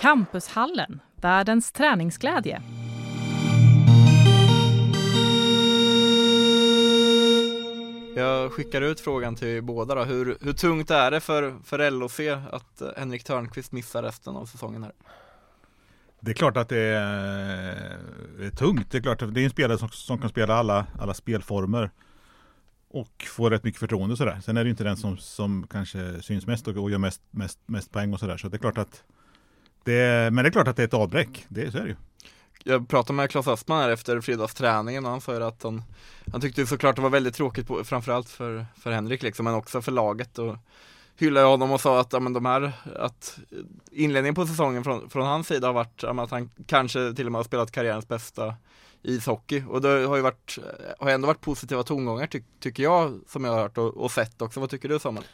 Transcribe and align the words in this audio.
Campushallen, 0.00 1.00
världens 1.16 1.72
träningsglädje. 1.72 2.62
Jag 8.16 8.52
skickar 8.52 8.80
ut 8.80 9.00
frågan 9.00 9.36
till 9.36 9.62
båda 9.62 9.94
då. 9.94 10.04
Hur, 10.04 10.38
hur 10.40 10.52
tungt 10.52 10.90
är 10.90 11.10
det 11.10 11.20
för, 11.20 11.54
för 11.64 11.90
LOC 11.90 12.20
att 12.50 12.80
eh, 12.80 12.88
Henrik 12.96 13.24
Törnqvist 13.24 13.72
missar 13.72 14.02
resten 14.02 14.36
av 14.36 14.46
säsongen 14.46 14.82
här? 14.82 14.92
Det 16.20 16.30
är 16.30 16.34
klart 16.34 16.56
att 16.56 16.68
det 16.68 16.78
är, 16.78 17.98
det 18.38 18.46
är 18.46 18.50
tungt. 18.50 18.90
Det 18.90 18.98
är 18.98 19.02
klart 19.02 19.22
att 19.22 19.34
det 19.34 19.40
är 19.40 19.44
en 19.44 19.50
spelare 19.50 19.78
som, 19.78 19.88
som 19.88 20.18
kan 20.18 20.30
spela 20.30 20.54
alla, 20.54 20.86
alla 20.98 21.14
spelformer. 21.14 21.90
Och 22.90 23.26
få 23.28 23.50
rätt 23.50 23.64
mycket 23.64 23.80
förtroende 23.80 24.12
och 24.12 24.18
sådär. 24.18 24.40
Sen 24.44 24.56
är 24.56 24.64
det 24.64 24.70
inte 24.70 24.84
den 24.84 24.96
som, 24.96 25.18
som 25.18 25.66
kanske 25.70 26.22
syns 26.22 26.46
mest 26.46 26.68
och, 26.68 26.76
och 26.76 26.90
gör 26.90 26.98
mest, 26.98 27.22
mest, 27.30 27.58
mest 27.66 27.92
poäng 27.92 28.12
och 28.12 28.20
sådär. 28.20 28.36
Så 28.36 28.48
det 28.48 28.56
är 28.56 28.58
klart 28.58 28.78
att 28.78 29.04
det 29.88 30.30
men 30.32 30.44
det 30.44 30.48
är 30.48 30.52
klart 30.52 30.68
att 30.68 30.76
det 30.76 30.82
är 30.82 30.86
ett 30.86 30.94
avbräck. 30.94 31.46
Det, 31.48 31.70
så 31.70 31.78
är 31.78 31.82
det 31.82 31.88
ju. 31.88 31.96
Jag 32.64 32.88
pratade 32.88 33.16
med 33.16 33.30
Claes 33.30 33.48
Östman 33.48 33.82
här 33.82 33.88
efter 33.88 34.20
fredagsträningen 34.20 35.04
och 35.04 35.10
han 35.10 35.20
sa 35.20 35.48
att 35.48 35.62
han, 35.62 35.82
han 36.32 36.40
tyckte 36.40 36.66
såklart 36.66 36.96
det 36.96 37.02
var 37.02 37.10
väldigt 37.10 37.34
tråkigt 37.34 37.66
på, 37.66 37.84
framförallt 37.84 38.28
för, 38.28 38.66
för 38.80 38.90
Henrik 38.90 39.22
liksom, 39.22 39.44
men 39.44 39.54
också 39.54 39.82
för 39.82 39.92
laget 39.92 40.38
och 40.38 40.56
hyllade 41.16 41.46
honom 41.46 41.70
och 41.70 41.80
sa 41.80 42.00
att, 42.00 42.12
ja, 42.12 42.20
men 42.20 42.32
de 42.32 42.46
här, 42.46 42.72
att 42.96 43.38
inledningen 43.90 44.34
på 44.34 44.46
säsongen 44.46 44.84
från, 44.84 45.10
från 45.10 45.26
hans 45.26 45.46
sida 45.46 45.66
har 45.66 45.74
varit 45.74 46.02
ja, 46.02 46.22
att 46.22 46.30
han 46.30 46.50
kanske 46.66 47.12
till 47.12 47.26
och 47.26 47.32
med 47.32 47.38
har 47.38 47.44
spelat 47.44 47.72
karriärens 47.72 48.08
bästa 48.08 48.54
ishockey 49.02 49.64
och 49.68 49.80
det 49.80 49.88
har 49.88 50.16
ju 50.16 50.22
varit, 50.22 50.58
har 50.98 51.10
ändå 51.10 51.26
varit 51.26 51.40
positiva 51.40 51.82
tongångar 51.82 52.26
ty, 52.26 52.42
tycker 52.60 52.82
jag 52.82 53.20
som 53.28 53.44
jag 53.44 53.52
har 53.52 53.60
hört 53.60 53.78
och, 53.78 53.96
och 53.96 54.10
sett 54.10 54.42
också. 54.42 54.60
Vad 54.60 54.70
tycker 54.70 54.88
du 54.88 54.98
Samuel? 54.98 55.24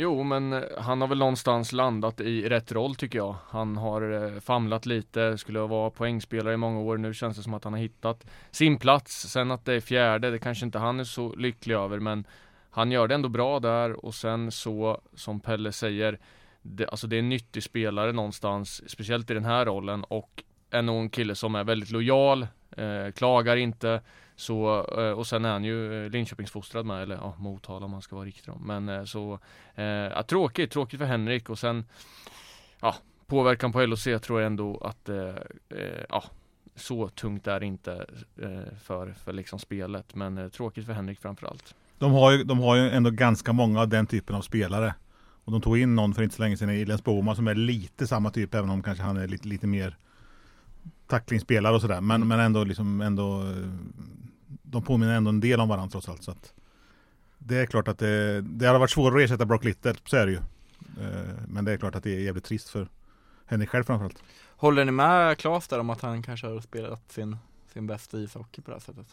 Jo, 0.00 0.22
men 0.22 0.52
eh, 0.52 0.62
han 0.78 1.00
har 1.00 1.08
väl 1.08 1.18
någonstans 1.18 1.72
landat 1.72 2.20
i 2.20 2.48
rätt 2.48 2.72
roll 2.72 2.94
tycker 2.94 3.18
jag. 3.18 3.36
Han 3.48 3.76
har 3.76 4.24
eh, 4.34 4.40
famlat 4.40 4.86
lite, 4.86 5.38
skulle 5.38 5.60
vara 5.60 5.90
poängspelare 5.90 6.54
i 6.54 6.56
många 6.56 6.80
år. 6.80 6.96
Nu 6.96 7.14
känns 7.14 7.36
det 7.36 7.42
som 7.42 7.54
att 7.54 7.64
han 7.64 7.72
har 7.72 7.80
hittat 7.80 8.26
sin 8.50 8.78
plats. 8.78 9.28
Sen 9.28 9.50
att 9.50 9.64
det 9.64 9.74
är 9.74 9.80
fjärde, 9.80 10.30
det 10.30 10.38
kanske 10.38 10.66
inte 10.66 10.78
han 10.78 11.00
är 11.00 11.04
så 11.04 11.34
lycklig 11.34 11.74
över, 11.74 12.00
men 12.00 12.26
han 12.70 12.90
gör 12.92 13.08
det 13.08 13.14
ändå 13.14 13.28
bra 13.28 13.60
där 13.60 14.04
och 14.04 14.14
sen 14.14 14.50
så, 14.50 15.00
som 15.14 15.40
Pelle 15.40 15.72
säger, 15.72 16.18
det, 16.62 16.86
alltså 16.86 17.06
det 17.06 17.16
är 17.16 17.20
en 17.20 17.28
nyttig 17.28 17.62
spelare 17.62 18.12
någonstans, 18.12 18.90
speciellt 18.90 19.30
i 19.30 19.34
den 19.34 19.44
här 19.44 19.64
rollen 19.64 20.04
och 20.04 20.42
är 20.70 20.82
nog 20.82 20.96
en 20.96 21.10
kille 21.10 21.34
som 21.34 21.54
är 21.54 21.64
väldigt 21.64 21.90
lojal, 21.90 22.46
eh, 22.76 23.12
klagar 23.16 23.56
inte, 23.56 24.00
så, 24.38 24.86
eh, 24.98 25.10
och 25.10 25.26
sen 25.26 25.44
är 25.44 25.52
han 25.52 25.64
ju 25.64 26.04
eh, 26.04 26.10
Linköpingsfostrad 26.10 26.86
med, 26.86 27.02
eller 27.02 27.14
ja, 27.14 27.34
Motala 27.38 27.84
om 27.84 27.90
man 27.90 28.02
ska 28.02 28.16
vara 28.16 28.26
riktig 28.26 28.54
då. 28.54 28.58
Men 28.58 28.88
eh, 28.88 29.04
så, 29.04 29.38
ja, 30.14 30.22
tråkigt, 30.22 30.70
tråkigt 30.70 30.98
för 30.98 31.06
Henrik 31.06 31.50
och 31.50 31.58
sen, 31.58 31.84
ja, 32.80 32.96
påverkan 33.26 33.72
på 33.72 33.86
LOC 33.86 34.04
tror 34.04 34.40
jag 34.40 34.46
ändå 34.46 34.78
att, 34.78 35.08
ja, 36.08 36.24
så 36.74 37.08
tungt 37.08 37.46
är 37.46 37.60
det 37.60 37.66
inte 37.66 38.06
för, 38.82 39.12
för 39.24 39.32
liksom 39.32 39.58
spelet. 39.58 40.14
Men 40.14 40.50
tråkigt 40.50 40.86
för 40.86 40.92
Henrik 40.92 41.20
framförallt. 41.20 41.74
De 41.98 42.12
har, 42.12 42.32
ju, 42.32 42.44
de 42.44 42.58
har 42.58 42.76
ju 42.76 42.90
ändå 42.90 43.10
ganska 43.10 43.52
många 43.52 43.80
av 43.80 43.88
den 43.88 44.06
typen 44.06 44.36
av 44.36 44.42
spelare. 44.42 44.94
Och 45.44 45.52
de 45.52 45.60
tog 45.60 45.78
in 45.78 45.94
någon 45.94 46.14
för 46.14 46.22
inte 46.22 46.36
så 46.36 46.42
länge 46.42 46.56
sedan, 46.56 46.68
Elias 46.68 47.04
Boman, 47.04 47.36
som 47.36 47.48
är 47.48 47.54
lite 47.54 48.06
samma 48.06 48.30
typ, 48.30 48.54
även 48.54 48.70
om 48.70 48.82
kanske 48.82 49.04
han 49.04 49.16
är 49.16 49.28
lite, 49.28 49.48
lite 49.48 49.66
mer 49.66 49.96
tacklingsspelare 51.06 51.74
och 51.74 51.80
sådär. 51.80 52.00
Men, 52.00 52.28
men 52.28 52.40
ändå 52.40 52.64
liksom 52.64 53.00
ändå 53.00 53.44
de 54.70 54.82
påminner 54.82 55.14
ändå 55.14 55.28
en 55.28 55.40
del 55.40 55.60
om 55.60 55.68
varandra 55.68 55.90
trots 55.90 56.08
allt. 56.08 56.22
Så 56.22 56.30
att 56.30 56.52
det 57.38 57.56
är 57.56 57.66
klart 57.66 57.88
att 57.88 57.98
det, 57.98 58.40
det 58.40 58.66
hade 58.66 58.78
varit 58.78 58.90
svårare 58.90 59.18
att 59.18 59.24
ersätta 59.24 59.46
Brock 59.46 59.64
Little, 59.64 59.94
så 60.04 60.16
är 60.16 60.26
det 60.26 60.32
ju. 60.32 60.38
Eh, 61.00 61.34
men 61.48 61.64
det 61.64 61.72
är 61.72 61.76
klart 61.76 61.94
att 61.94 62.02
det 62.02 62.14
är 62.16 62.20
jävligt 62.20 62.44
trist 62.44 62.68
för 62.68 62.88
Henrik 63.46 63.68
själv 63.68 63.84
framförallt. 63.84 64.22
Håller 64.56 64.84
ni 64.84 64.92
med 64.92 65.38
Claes 65.38 65.68
där 65.68 65.78
om 65.78 65.90
att 65.90 66.00
han 66.00 66.22
kanske 66.22 66.46
har 66.46 66.60
spelat 66.60 67.12
sin, 67.12 67.36
sin 67.72 67.86
bästa 67.86 68.18
ishockey 68.18 68.62
på 68.62 68.70
det 68.70 68.74
här 68.74 68.80
sättet? 68.80 69.06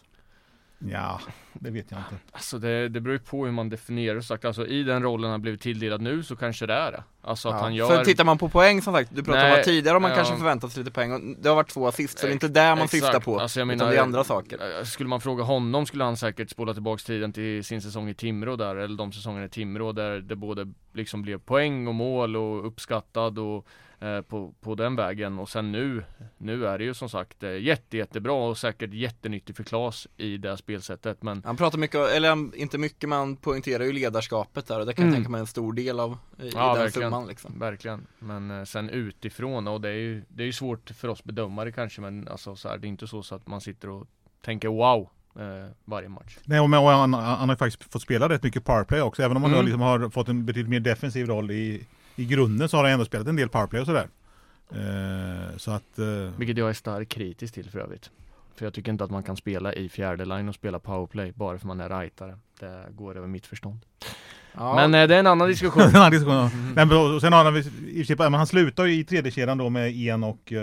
Ja, 0.78 1.20
det 1.52 1.70
vet 1.70 1.90
jag 1.90 2.00
inte. 2.00 2.14
Alltså 2.32 2.58
det, 2.58 2.88
det 2.88 3.00
beror 3.00 3.12
ju 3.12 3.18
på 3.18 3.44
hur 3.44 3.52
man 3.52 3.68
definierar 3.68 4.20
sagt. 4.20 4.44
Alltså 4.44 4.66
i 4.66 4.82
den 4.82 5.02
rollen 5.02 5.30
han 5.30 5.42
blivit 5.42 5.60
tilldelad 5.60 6.00
nu 6.00 6.22
så 6.22 6.36
kanske 6.36 6.66
det 6.66 6.74
är 6.74 6.92
det. 6.92 7.02
Alltså 7.22 7.48
att 7.48 7.54
ja. 7.54 7.60
han 7.60 7.74
gör... 7.74 7.88
För 7.88 8.04
tittar 8.04 8.24
man 8.24 8.38
på 8.38 8.48
poäng 8.48 8.82
som 8.82 8.94
sagt, 8.94 9.10
du 9.14 9.22
pratade 9.22 9.48
Nej, 9.48 9.58
om 9.58 9.64
tidigare 9.64 9.96
om 9.96 10.02
man 10.02 10.10
ja. 10.10 10.16
kanske 10.16 10.36
förväntat 10.36 10.72
sig 10.72 10.80
lite 10.82 10.94
poäng 10.94 11.12
och 11.12 11.20
det 11.42 11.48
har 11.48 11.56
varit 11.56 11.68
två 11.68 11.86
assist, 11.86 12.18
så 12.18 12.26
det 12.26 12.30
är 12.30 12.34
inte 12.34 12.48
det 12.48 12.60
man 12.60 12.78
Exakt. 12.78 12.90
syftar 12.90 13.20
på. 13.20 13.40
Alltså 13.40 13.60
jag 13.60 13.66
menar, 13.66 13.84
utan 13.84 13.90
det 13.90 13.96
är 13.96 14.02
andra 14.02 14.24
saker. 14.24 14.78
Eh, 14.78 14.84
skulle 14.84 15.08
man 15.08 15.20
fråga 15.20 15.44
honom 15.44 15.86
skulle 15.86 16.04
han 16.04 16.16
säkert 16.16 16.50
spola 16.50 16.74
tillbaks 16.74 17.04
tiden 17.04 17.32
till 17.32 17.64
sin 17.64 17.82
säsong 17.82 18.08
i 18.08 18.14
Timrå 18.14 18.56
där, 18.56 18.76
eller 18.76 18.96
de 18.96 19.12
säsongerna 19.12 19.46
i 19.46 19.48
Timrå 19.48 19.92
där 19.92 20.20
det 20.20 20.36
både 20.36 20.72
liksom 20.92 21.22
blev 21.22 21.38
poäng 21.38 21.88
och 21.88 21.94
mål 21.94 22.36
och 22.36 22.66
uppskattad 22.66 23.38
och 23.38 23.66
på, 24.22 24.54
på 24.60 24.74
den 24.74 24.96
vägen 24.96 25.38
och 25.38 25.48
sen 25.48 25.72
nu 25.72 26.04
Nu 26.38 26.66
är 26.66 26.78
det 26.78 26.84
ju 26.84 26.94
som 26.94 27.08
sagt 27.08 27.42
eh, 27.42 27.58
jätte, 27.58 27.96
jättebra 27.96 28.32
och 28.32 28.58
säkert 28.58 28.94
jättenyttigt 28.94 29.56
för 29.56 29.64
Klas 29.64 30.08
i 30.16 30.36
det 30.36 30.56
spelsättet 30.56 31.22
men 31.22 31.42
Han 31.44 31.56
pratar 31.56 31.78
mycket, 31.78 32.00
eller 32.00 32.56
inte 32.56 32.78
mycket 32.78 33.08
men 33.08 33.18
han 33.18 33.36
poängterar 33.36 33.84
ju 33.84 33.92
ledarskapet 33.92 34.66
där 34.66 34.80
och 34.80 34.86
det 34.86 34.94
kan 34.94 35.02
mm. 35.02 35.14
jag 35.14 35.16
tänka 35.16 35.30
mig 35.30 35.40
en 35.40 35.46
stor 35.46 35.72
del 35.72 36.00
av 36.00 36.18
i, 36.38 36.50
ja, 36.54 36.74
den 36.74 36.82
verkligen, 36.82 37.10
summan 37.10 37.26
liksom 37.26 37.58
Verkligen 37.58 38.06
Men 38.18 38.50
eh, 38.50 38.64
sen 38.64 38.90
utifrån 38.90 39.68
och 39.68 39.80
det 39.80 39.88
är 39.88 39.92
ju 39.92 40.22
Det 40.28 40.42
är 40.42 40.46
ju 40.46 40.52
svårt 40.52 40.90
för 40.90 41.08
oss 41.08 41.24
bedömare 41.24 41.72
kanske 41.72 42.00
men 42.00 42.28
alltså 42.28 42.56
så 42.56 42.68
här, 42.68 42.78
det 42.78 42.86
är 42.86 42.88
inte 42.88 43.06
så, 43.06 43.22
så 43.22 43.34
att 43.34 43.46
man 43.46 43.60
sitter 43.60 43.90
och 43.90 44.06
tänker 44.42 44.68
wow 44.68 45.08
eh, 45.38 45.70
varje 45.84 46.08
match. 46.08 46.38
Nej, 46.44 46.60
och, 46.60 46.68
han, 46.68 47.14
han, 47.14 47.48
har 47.48 47.56
faktiskt 47.56 47.92
fått 47.92 48.02
spela 48.02 48.28
rätt 48.28 48.42
mycket 48.42 48.64
powerplay 48.64 49.00
också, 49.00 49.22
även 49.22 49.36
om 49.36 49.42
han 49.42 49.52
mm. 49.52 49.64
liksom 49.64 49.80
har 49.80 50.10
fått 50.10 50.28
en 50.28 50.46
betydligt 50.46 50.70
mer 50.70 50.80
defensiv 50.80 51.26
roll 51.26 51.50
i, 51.50 51.86
i 52.16 52.24
grunden 52.24 52.68
så 52.68 52.76
har 52.76 52.84
han 52.84 52.92
ändå 52.92 53.04
spelat 53.04 53.26
en 53.26 53.36
del 53.36 53.48
powerplay 53.48 53.80
och 53.80 53.86
sådär. 53.86 54.08
Eh, 54.70 55.56
så 55.56 55.70
att, 55.70 55.98
eh... 55.98 56.38
Vilket 56.38 56.56
jag 56.56 56.68
är 56.68 56.72
starkt 56.72 57.12
kritisk 57.12 57.54
till 57.54 57.70
för 57.70 57.78
övrigt. 57.78 58.10
För 58.56 58.66
jag 58.66 58.74
tycker 58.74 58.92
inte 58.92 59.04
att 59.04 59.10
man 59.10 59.22
kan 59.22 59.36
spela 59.36 59.72
i 59.74 59.88
fjärde 59.88 60.24
line 60.24 60.48
och 60.48 60.54
spela 60.54 60.78
powerplay 60.78 61.32
bara 61.32 61.58
för 61.58 61.66
man 61.66 61.80
är 61.80 62.00
rightare. 62.00 62.38
Det 62.60 62.84
går 62.90 63.16
över 63.16 63.28
mitt 63.28 63.46
förstånd. 63.46 63.80
Ja. 64.52 64.74
Men 64.74 64.94
eh, 64.94 65.08
det 65.08 65.14
är 65.14 65.20
en 65.20 65.26
annan 65.26 65.48
diskussion. 65.48 65.82
en 65.88 65.96
annan 65.96 66.10
diskussion 66.10 66.50
mm. 66.74 66.88
Nej, 66.88 66.98
och 66.98 67.20
sen 67.20 67.32
har 67.32 67.44
han, 67.44 67.56
i, 67.56 68.06
men 68.18 68.34
han 68.34 68.46
slutar 68.46 68.84
ju 68.84 68.92
i 68.92 69.04
tredje 69.04 69.32
kedjan 69.32 69.58
då 69.58 69.68
med 69.70 69.92
Ian 69.92 70.24
och 70.24 70.52
uh, 70.52 70.58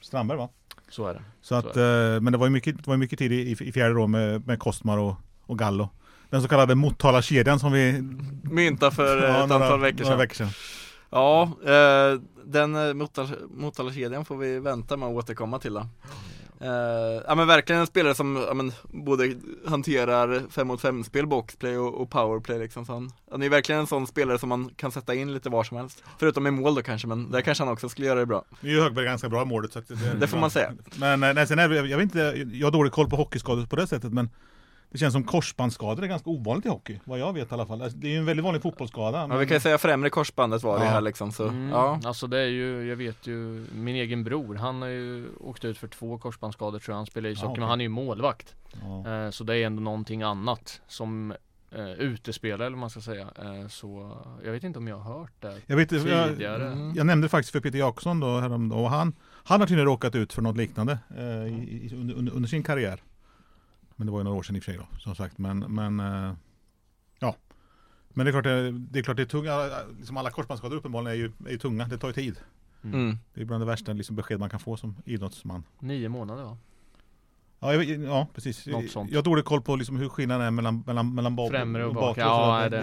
Strandberg 0.00 0.38
va? 0.38 0.48
Så 0.88 1.06
är 1.06 1.14
det. 1.14 1.22
Så, 1.42 1.62
så 1.62 1.68
att, 1.68 1.76
uh, 1.76 2.20
men 2.20 2.32
det 2.32 2.38
var 2.38 2.46
ju 2.46 2.50
mycket, 2.50 2.76
det 2.76 2.86
var 2.86 2.96
mycket 2.96 3.18
tid 3.18 3.32
i, 3.32 3.50
i 3.50 3.72
fjärde 3.72 3.94
då 3.94 4.06
med, 4.06 4.46
med 4.46 4.58
Kostmar 4.58 4.98
och, 4.98 5.14
och 5.46 5.58
Gallo. 5.58 5.88
Den 6.32 6.42
så 6.42 6.48
kallade 6.48 6.74
Motala-kedjan 6.74 7.58
som 7.58 7.72
vi 7.72 8.02
myntade 8.42 8.92
för 8.92 9.22
ja, 9.22 9.42
ett 9.42 9.48
några, 9.48 9.64
antal 9.64 9.80
veckor 9.80 10.04
sedan. 10.04 10.18
veckor 10.18 10.34
sedan. 10.34 10.48
Ja, 11.10 11.42
eh, 11.64 12.20
den 12.44 12.74
eh, 12.74 12.94
Motala-kedjan 13.50 14.24
får 14.24 14.36
vi 14.36 14.58
vänta 14.58 14.96
med 14.96 15.08
att 15.08 15.14
återkomma 15.14 15.58
till 15.58 15.74
då. 15.74 15.80
Uh, 15.80 17.22
ja 17.28 17.34
men 17.34 17.46
verkligen 17.46 17.80
en 17.80 17.86
spelare 17.86 18.14
som 18.14 18.44
ja, 18.48 18.54
men, 18.54 18.72
både 18.82 19.34
hanterar 19.66 20.42
5 20.50 20.66
mot 20.66 20.80
5 20.80 21.04
spel, 21.04 21.26
boxplay 21.26 21.76
och, 21.76 22.00
och 22.00 22.10
powerplay 22.10 22.58
liksom. 22.58 22.86
Så 22.86 22.92
han, 22.92 23.12
han 23.30 23.42
är 23.42 23.48
verkligen 23.48 23.80
en 23.80 23.86
sån 23.86 24.06
spelare 24.06 24.38
som 24.38 24.48
man 24.48 24.70
kan 24.76 24.92
sätta 24.92 25.14
in 25.14 25.32
lite 25.32 25.50
var 25.50 25.64
som 25.64 25.76
helst. 25.76 26.02
Förutom 26.18 26.46
i 26.46 26.50
mål 26.50 26.74
då 26.74 26.82
kanske, 26.82 27.08
men 27.08 27.30
där 27.30 27.40
kanske 27.40 27.64
han 27.64 27.72
också 27.72 27.88
skulle 27.88 28.06
göra 28.06 28.18
det 28.18 28.26
bra. 28.26 28.44
Nu 28.60 28.78
är 28.78 28.82
Högberg 28.82 29.04
ganska 29.04 29.28
bra 29.28 29.42
i 29.42 29.44
målet 29.44 29.72
så 29.72 29.80
det, 29.80 29.94
det 30.20 30.26
får 30.26 30.38
man 30.38 30.50
säga. 30.50 30.72
Men 30.96 31.22
eh, 31.22 31.34
nej, 31.34 31.46
sen 31.46 31.58
är 31.58 31.70
jag 31.72 31.98
vet 31.98 32.02
inte, 32.02 32.46
jag 32.52 32.66
har 32.66 32.72
dålig 32.72 32.92
koll 32.92 33.10
på 33.10 33.16
hockeyskador 33.16 33.66
på 33.66 33.76
det 33.76 33.86
sättet 33.86 34.12
men 34.12 34.30
det 34.92 34.98
känns 34.98 35.12
som 35.12 35.24
korsbandsskador 35.24 36.04
är 36.04 36.08
ganska 36.08 36.30
ovanligt 36.30 36.66
i 36.66 36.68
hockey, 36.68 37.00
vad 37.04 37.18
jag 37.18 37.32
vet 37.32 37.50
i 37.50 37.54
alla 37.54 37.66
fall. 37.66 37.82
Alltså, 37.82 37.98
det 37.98 38.06
är 38.06 38.10
ju 38.10 38.18
en 38.18 38.24
väldigt 38.24 38.44
vanlig 38.44 38.62
fotbollsskada. 38.62 39.18
Ja, 39.18 39.26
men... 39.26 39.38
vi 39.38 39.46
kan 39.46 39.56
ju 39.56 39.60
säga 39.60 39.78
främre 39.78 40.10
korsbandet 40.10 40.62
var 40.62 40.78
det 40.78 40.84
ja. 40.84 40.90
här 40.90 41.00
liksom. 41.00 41.32
Så, 41.32 41.48
mm, 41.48 41.68
ja. 41.68 42.00
Alltså 42.04 42.26
det 42.26 42.38
är 42.38 42.46
ju, 42.46 42.88
jag 42.88 42.96
vet 42.96 43.26
ju, 43.26 43.66
min 43.74 43.96
egen 43.96 44.24
bror, 44.24 44.54
han 44.54 44.82
har 44.82 44.88
ju 44.88 45.28
åkt 45.40 45.64
ut 45.64 45.78
för 45.78 45.88
två 45.88 46.18
korsbandsskador 46.18 46.78
tror 46.78 46.92
jag. 46.92 46.96
Han 46.96 47.06
spelar 47.06 47.30
ishockey, 47.30 47.46
ja, 47.46 47.50
okay. 47.50 47.62
och 47.64 47.68
han 47.68 47.80
är 47.80 47.84
ju 47.84 47.88
målvakt. 47.88 48.54
Ja. 48.82 49.10
Eh, 49.10 49.30
så 49.30 49.44
det 49.44 49.56
är 49.56 49.66
ändå 49.66 49.82
någonting 49.82 50.22
annat 50.22 50.80
som 50.88 51.34
eh, 51.70 51.92
utespelare 51.92 52.66
eller 52.66 52.76
vad 52.76 52.80
man 52.80 52.90
ska 52.90 53.00
säga. 53.00 53.28
Eh, 53.42 53.68
så 53.68 54.16
jag 54.44 54.52
vet 54.52 54.64
inte 54.64 54.78
om 54.78 54.88
jag 54.88 54.96
har 54.96 55.18
hört 55.18 55.32
det 55.40 55.60
jag 55.66 55.76
vet, 55.76 55.88
tidigare. 55.88 56.34
Jag, 56.42 56.60
mm. 56.60 56.92
jag 56.94 57.06
nämnde 57.06 57.28
faktiskt 57.28 57.52
för 57.52 57.60
Peter 57.60 57.78
Jakobsson 57.78 58.20
då 58.20 58.40
häromdagen 58.40 58.84
och 58.84 58.90
han, 58.90 59.12
han 59.44 59.60
har 59.60 59.66
tydligen 59.66 59.86
råkat 59.86 60.14
ut 60.14 60.32
för 60.32 60.42
något 60.42 60.56
liknande 60.56 60.98
eh, 61.16 61.46
i, 61.46 61.90
under, 61.96 62.14
under, 62.14 62.32
under 62.32 62.48
sin 62.48 62.62
karriär. 62.62 63.02
Men 64.02 64.06
det 64.06 64.12
var 64.12 64.20
ju 64.20 64.24
några 64.24 64.38
år 64.38 64.42
sedan 64.42 64.56
i 64.56 64.58
och 64.58 64.64
för 64.64 64.72
sig 64.72 64.80
då, 64.80 64.98
som 64.98 65.14
sagt. 65.14 65.38
Men, 65.38 65.58
men 65.58 66.00
eh, 66.00 66.34
ja. 67.18 67.36
Men 68.08 68.26
det 68.26 68.30
är 68.30 68.32
klart 68.32 68.44
det, 68.44 68.70
det 68.70 68.98
är, 68.98 69.02
klart 69.02 69.16
det 69.16 69.22
är 69.22 69.26
tunga, 69.26 69.68
liksom 69.98 70.16
alla 70.16 70.30
korsbandsskador 70.30 70.76
uppenbarligen 70.76 71.12
är 71.12 71.22
ju, 71.22 71.32
är 71.46 71.52
ju 71.52 71.58
tunga, 71.58 71.88
det 71.88 71.98
tar 71.98 72.08
ju 72.08 72.14
tid. 72.14 72.36
Mm. 72.84 73.18
Det 73.34 73.40
är 73.40 73.44
bland 73.44 73.62
det 73.62 73.66
värsta 73.66 73.92
liksom, 73.92 74.16
besked 74.16 74.40
man 74.40 74.50
kan 74.50 74.60
få 74.60 74.76
som 74.76 74.96
idrottsman. 75.04 75.64
Nio 75.78 76.08
månader 76.08 76.44
va? 76.44 76.58
Ja, 77.62 77.74
jag, 77.74 77.84
ja 77.84 78.26
precis. 78.34 78.66
Något 78.66 78.90
sånt. 78.90 79.10
Jag 79.10 79.18
har 79.18 79.22
dålig 79.22 79.44
koll 79.44 79.60
på 79.62 79.76
liksom 79.76 79.96
hur 79.96 80.08
skillnaden 80.08 80.46
är 80.46 80.50
mellan, 80.50 80.82
mellan, 80.86 81.14
mellan 81.14 81.36
bak 81.36 81.50
Främre 81.50 81.84
och 81.84 81.94
bak. 81.94 82.02
bakre 82.02 82.22
Ja, 82.22 82.60
sådär. 82.64 82.80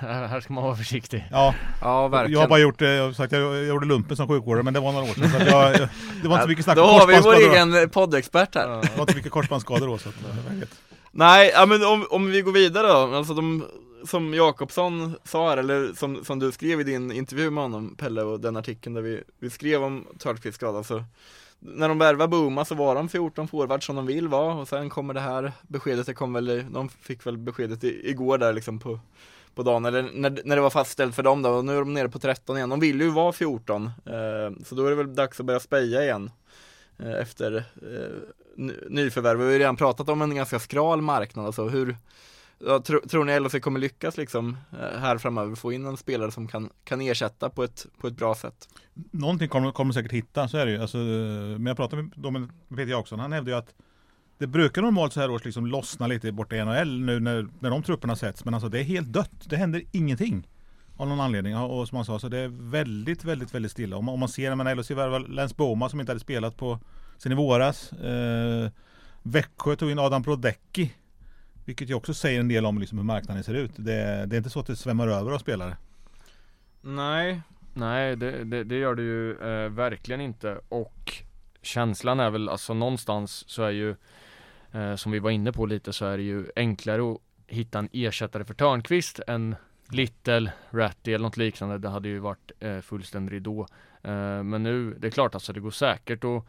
det, 0.00 0.06
här 0.06 0.40
ska 0.40 0.52
man 0.52 0.64
vara 0.64 0.76
försiktig. 0.76 1.28
ja, 1.30 1.54
Ja, 1.80 2.08
verkligen. 2.08 2.32
jag 2.32 2.40
har 2.40 2.48
bara 2.48 2.58
gjort 2.58 2.78
det, 2.78 2.94
jag 2.94 3.04
har 3.04 3.12
sagt 3.12 3.32
jag, 3.32 3.42
jag 3.42 3.64
gjorde 3.66 3.86
lumpen 3.86 4.16
som 4.16 4.28
sjukvårdare 4.28 4.62
men 4.62 4.74
det 4.74 4.80
var 4.80 4.92
några 4.92 5.04
år 5.10 5.14
sedan. 5.14 5.30
Så 5.30 5.36
att 5.36 5.46
jag, 5.46 5.74
jag, 5.80 5.88
det 6.22 6.28
var 6.28 6.34
inte 6.36 6.42
så 6.42 6.48
mycket 6.48 6.64
snack 6.64 6.76
Då 6.76 6.82
om 6.84 6.88
har 7.00 7.06
vi 7.06 7.14
vår 7.14 7.22
korsbandsskador. 7.22 7.70
då. 7.70 7.76
egen 7.78 7.90
poddexpert 7.90 8.54
här. 8.54 8.68
Det 8.68 8.90
var 8.96 9.00
inte 9.00 9.14
mycket 9.16 9.32
korsbandsskador 9.32 9.86
då 9.86 9.98
så 9.98 10.08
att, 10.08 10.14
vet. 10.60 10.80
Nej, 11.12 11.50
ja, 11.54 11.66
men 11.66 11.84
om, 11.84 12.06
om 12.10 12.30
vi 12.30 12.42
går 12.42 12.52
vidare 12.52 12.86
då, 12.86 13.16
alltså 13.16 13.34
de, 13.34 13.64
som 14.06 14.34
Jakobsson 14.34 15.16
sa 15.24 15.48
här, 15.50 15.56
eller 15.56 15.92
som, 15.94 16.24
som 16.24 16.38
du 16.38 16.52
skrev 16.52 16.80
i 16.80 16.84
din 16.84 17.12
intervju 17.12 17.50
med 17.50 17.62
honom 17.64 17.94
Pelle 17.98 18.22
och 18.22 18.40
den 18.40 18.56
artikeln 18.56 18.94
där 18.94 19.02
vi, 19.02 19.20
vi 19.40 19.50
skrev 19.50 19.82
om 19.84 20.06
Törnqvists 20.18 20.56
skada 20.56 20.82
så 20.82 21.04
när 21.66 21.88
de 21.88 21.98
värvade 21.98 22.28
Booma 22.28 22.64
så 22.64 22.74
var 22.74 22.94
de 22.94 23.08
14 23.08 23.48
forwards 23.48 23.86
som 23.86 23.96
de 23.96 24.06
vill 24.06 24.28
vara 24.28 24.54
och 24.54 24.68
sen 24.68 24.90
kommer 24.90 25.14
det 25.14 25.20
här 25.20 25.52
beskedet, 25.62 26.06
det 26.06 26.14
kom 26.14 26.32
väl, 26.32 26.72
de 26.72 26.88
fick 26.88 27.26
väl 27.26 27.38
beskedet 27.38 27.84
i, 27.84 28.10
igår 28.10 28.38
där 28.38 28.52
liksom 28.52 28.78
på, 28.78 29.00
på 29.54 29.62
dagen, 29.62 29.84
eller 29.84 30.10
när, 30.14 30.40
när 30.44 30.56
det 30.56 30.62
var 30.62 30.70
fastställt 30.70 31.14
för 31.14 31.22
dem 31.22 31.42
då, 31.42 31.50
och 31.50 31.64
nu 31.64 31.72
är 31.72 31.78
de 31.78 31.94
nere 31.94 32.08
på 32.08 32.18
13 32.18 32.56
igen. 32.56 32.68
De 32.68 32.80
vill 32.80 33.00
ju 33.00 33.10
vara 33.10 33.32
14, 33.32 33.86
eh, 33.86 34.64
så 34.64 34.74
då 34.74 34.86
är 34.86 34.90
det 34.90 34.96
väl 34.96 35.14
dags 35.14 35.40
att 35.40 35.46
börja 35.46 35.60
speja 35.60 36.02
igen 36.02 36.30
eh, 36.98 37.14
efter 37.14 37.56
eh, 37.56 38.68
nyförvärv. 38.88 39.38
Vi 39.38 39.44
har 39.44 39.52
ju 39.52 39.58
redan 39.58 39.76
pratat 39.76 40.08
om 40.08 40.22
en 40.22 40.34
ganska 40.34 40.58
skral 40.58 41.02
marknad, 41.02 41.46
alltså 41.46 41.68
hur 41.68 41.96
Ja, 42.66 42.82
tro, 42.82 43.00
tror 43.00 43.24
ni 43.24 43.40
LHC 43.40 43.60
kommer 43.60 43.80
lyckas 43.80 44.16
liksom 44.16 44.56
eh, 44.72 44.98
här 44.98 45.18
framöver 45.18 45.54
få 45.54 45.72
in 45.72 45.86
en 45.86 45.96
spelare 45.96 46.30
som 46.30 46.48
kan, 46.48 46.70
kan 46.84 47.00
ersätta 47.00 47.50
på 47.50 47.64
ett, 47.64 47.86
på 48.00 48.06
ett 48.06 48.16
bra 48.16 48.34
sätt? 48.34 48.68
Någonting 49.10 49.48
kommer 49.48 49.72
kommer 49.72 49.92
de 49.92 49.94
säkert 49.94 50.12
hitta, 50.12 50.48
så 50.48 50.56
är 50.56 50.66
det 50.66 50.72
ju. 50.72 50.78
Alltså, 50.78 50.98
men 50.98 51.66
jag 51.66 51.76
pratade 51.76 52.02
med, 52.02 52.32
med 52.32 52.50
Peter 52.68 52.90
Jakobsson, 52.90 53.18
han 53.18 53.32
hävdade 53.32 53.50
ju 53.50 53.58
att 53.58 53.74
det 54.38 54.46
brukar 54.46 54.82
normalt 54.82 55.12
så 55.12 55.20
här 55.20 55.30
års 55.30 55.44
liksom 55.44 55.66
lossna 55.66 56.06
lite 56.06 56.32
borta 56.32 56.56
i 56.56 56.64
NHL 56.64 57.00
nu 57.00 57.20
när, 57.20 57.48
när 57.60 57.70
de 57.70 57.82
trupperna 57.82 58.16
sätts. 58.16 58.44
Men 58.44 58.54
alltså 58.54 58.68
det 58.68 58.80
är 58.80 58.84
helt 58.84 59.12
dött. 59.12 59.30
Det 59.44 59.56
händer 59.56 59.82
ingenting. 59.92 60.48
Av 60.96 61.08
någon 61.08 61.20
anledning. 61.20 61.56
Och 61.56 61.88
som 61.88 61.96
han 61.96 62.04
sa 62.04 62.18
så 62.18 62.28
det 62.28 62.38
är 62.38 62.48
väldigt, 62.48 63.24
väldigt, 63.24 63.54
väldigt 63.54 63.72
stilla. 63.72 63.96
Om 63.96 64.04
man, 64.04 64.12
om 64.12 64.20
man 64.20 64.28
ser, 64.28 64.54
men 64.54 64.76
LHC 64.76 64.90
värvade 64.90 65.28
Lens 65.28 65.56
Boma 65.56 65.88
som 65.88 66.00
inte 66.00 66.10
hade 66.10 66.20
spelat 66.20 66.56
på 66.56 66.78
sen 67.18 67.32
i 67.32 67.34
våras. 67.34 67.92
Eh, 67.92 68.70
Växjö 69.22 69.76
tog 69.76 69.90
in 69.90 69.98
Adam 69.98 70.22
Brodecki. 70.22 70.92
Vilket 71.64 71.90
ju 71.90 71.94
också 71.94 72.14
säger 72.14 72.40
en 72.40 72.48
del 72.48 72.66
om 72.66 72.78
liksom 72.78 72.98
hur 72.98 73.04
marknaden 73.04 73.44
ser 73.44 73.54
ut. 73.54 73.72
Det, 73.76 74.26
det 74.26 74.36
är 74.36 74.38
inte 74.38 74.50
så 74.50 74.60
att 74.60 74.66
det 74.66 74.76
svämmar 74.76 75.08
över 75.08 75.32
av 75.32 75.38
spelare. 75.38 75.76
Nej, 76.80 77.42
Nej, 77.74 78.16
det, 78.16 78.44
det, 78.44 78.64
det 78.64 78.76
gör 78.76 78.94
det 78.94 79.02
ju 79.02 79.30
eh, 79.32 79.70
verkligen 79.70 80.20
inte 80.20 80.60
och 80.68 81.12
känslan 81.62 82.20
är 82.20 82.30
väl 82.30 82.48
alltså 82.48 82.74
någonstans 82.74 83.44
så 83.48 83.62
är 83.62 83.70
ju 83.70 83.94
eh, 84.72 84.96
som 84.96 85.12
vi 85.12 85.18
var 85.18 85.30
inne 85.30 85.52
på 85.52 85.66
lite 85.66 85.92
så 85.92 86.06
är 86.06 86.16
det 86.16 86.22
ju 86.22 86.46
enklare 86.56 87.12
att 87.12 87.20
hitta 87.46 87.78
en 87.78 87.88
ersättare 87.92 88.44
för 88.44 88.54
Törnqvist 88.54 89.20
än 89.26 89.56
Little, 89.90 90.52
Ratty 90.70 91.12
eller 91.12 91.22
något 91.22 91.36
liknande. 91.36 91.78
Det 91.78 91.88
hade 91.88 92.08
ju 92.08 92.18
varit 92.18 92.52
eh, 92.60 92.80
fullständig 92.80 93.32
ridå. 93.32 93.66
Eh, 94.02 94.42
men 94.42 94.62
nu, 94.62 94.94
det 94.98 95.06
är 95.06 95.10
klart 95.10 95.34
alltså 95.34 95.52
det 95.52 95.60
går 95.60 95.70
säkert 95.70 96.24
att 96.24 96.44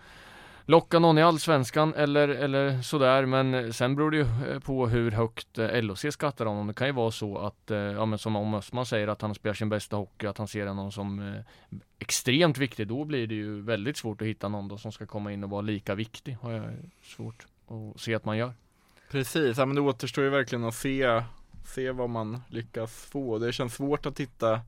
locka 0.65 0.99
någon 0.99 1.17
i 1.17 1.21
Allsvenskan 1.21 1.93
eller, 1.93 2.27
eller 2.27 2.81
sådär 2.81 3.25
men 3.25 3.73
sen 3.73 3.95
beror 3.95 4.11
det 4.11 4.17
ju 4.17 4.23
eh, 4.23 4.59
på 4.59 4.87
hur 4.87 5.11
högt 5.11 5.57
eh, 5.57 5.81
LOC 5.81 6.03
LHC 6.03 6.13
skattar 6.13 6.45
honom. 6.45 6.67
Det 6.67 6.73
kan 6.73 6.87
ju 6.87 6.93
vara 6.93 7.11
så 7.11 7.37
att, 7.37 7.71
eh, 7.71 7.77
ja 7.77 8.05
men 8.05 8.19
som 8.19 8.35
om 8.35 8.53
Östman 8.53 8.85
säger 8.85 9.07
att 9.07 9.21
han 9.21 9.35
spelar 9.35 9.53
sin 9.53 9.69
bästa 9.69 9.95
hockey, 9.95 10.27
att 10.27 10.37
han 10.37 10.47
ser 10.47 10.67
honom 10.67 10.91
som 10.91 11.35
extremt 11.99 12.57
viktig. 12.57 12.87
Då 12.87 13.05
blir 13.05 13.27
det 13.27 13.35
ju 13.35 13.61
väldigt 13.61 13.97
svårt 13.97 14.21
att 14.21 14.27
hitta 14.27 14.47
någon 14.47 14.67
då 14.67 14.77
som 14.77 14.91
ska 14.91 15.05
komma 15.05 15.31
in 15.31 15.43
och 15.43 15.49
vara 15.49 15.61
lika 15.61 15.95
viktig. 15.95 16.37
Har 16.41 16.51
jag 16.51 16.65
svårt 17.03 17.45
att 17.67 18.01
se 18.01 18.15
att 18.15 18.25
man 18.25 18.37
gör. 18.37 18.53
precis. 19.11 19.57
Ja, 19.57 19.65
men 19.65 19.75
det 19.75 19.81
återstår 19.81 20.23
ju 20.23 20.29
verkligen 20.29 20.63
att 20.63 20.75
se, 20.75 21.23
se 21.65 21.91
vad 21.91 22.09
man 22.09 22.41
lyckas 22.49 23.05
få. 23.05 23.39
Det 23.39 23.53
känns 23.53 23.73
svårt 23.73 24.05
att 24.05 24.15
titta 24.15 24.61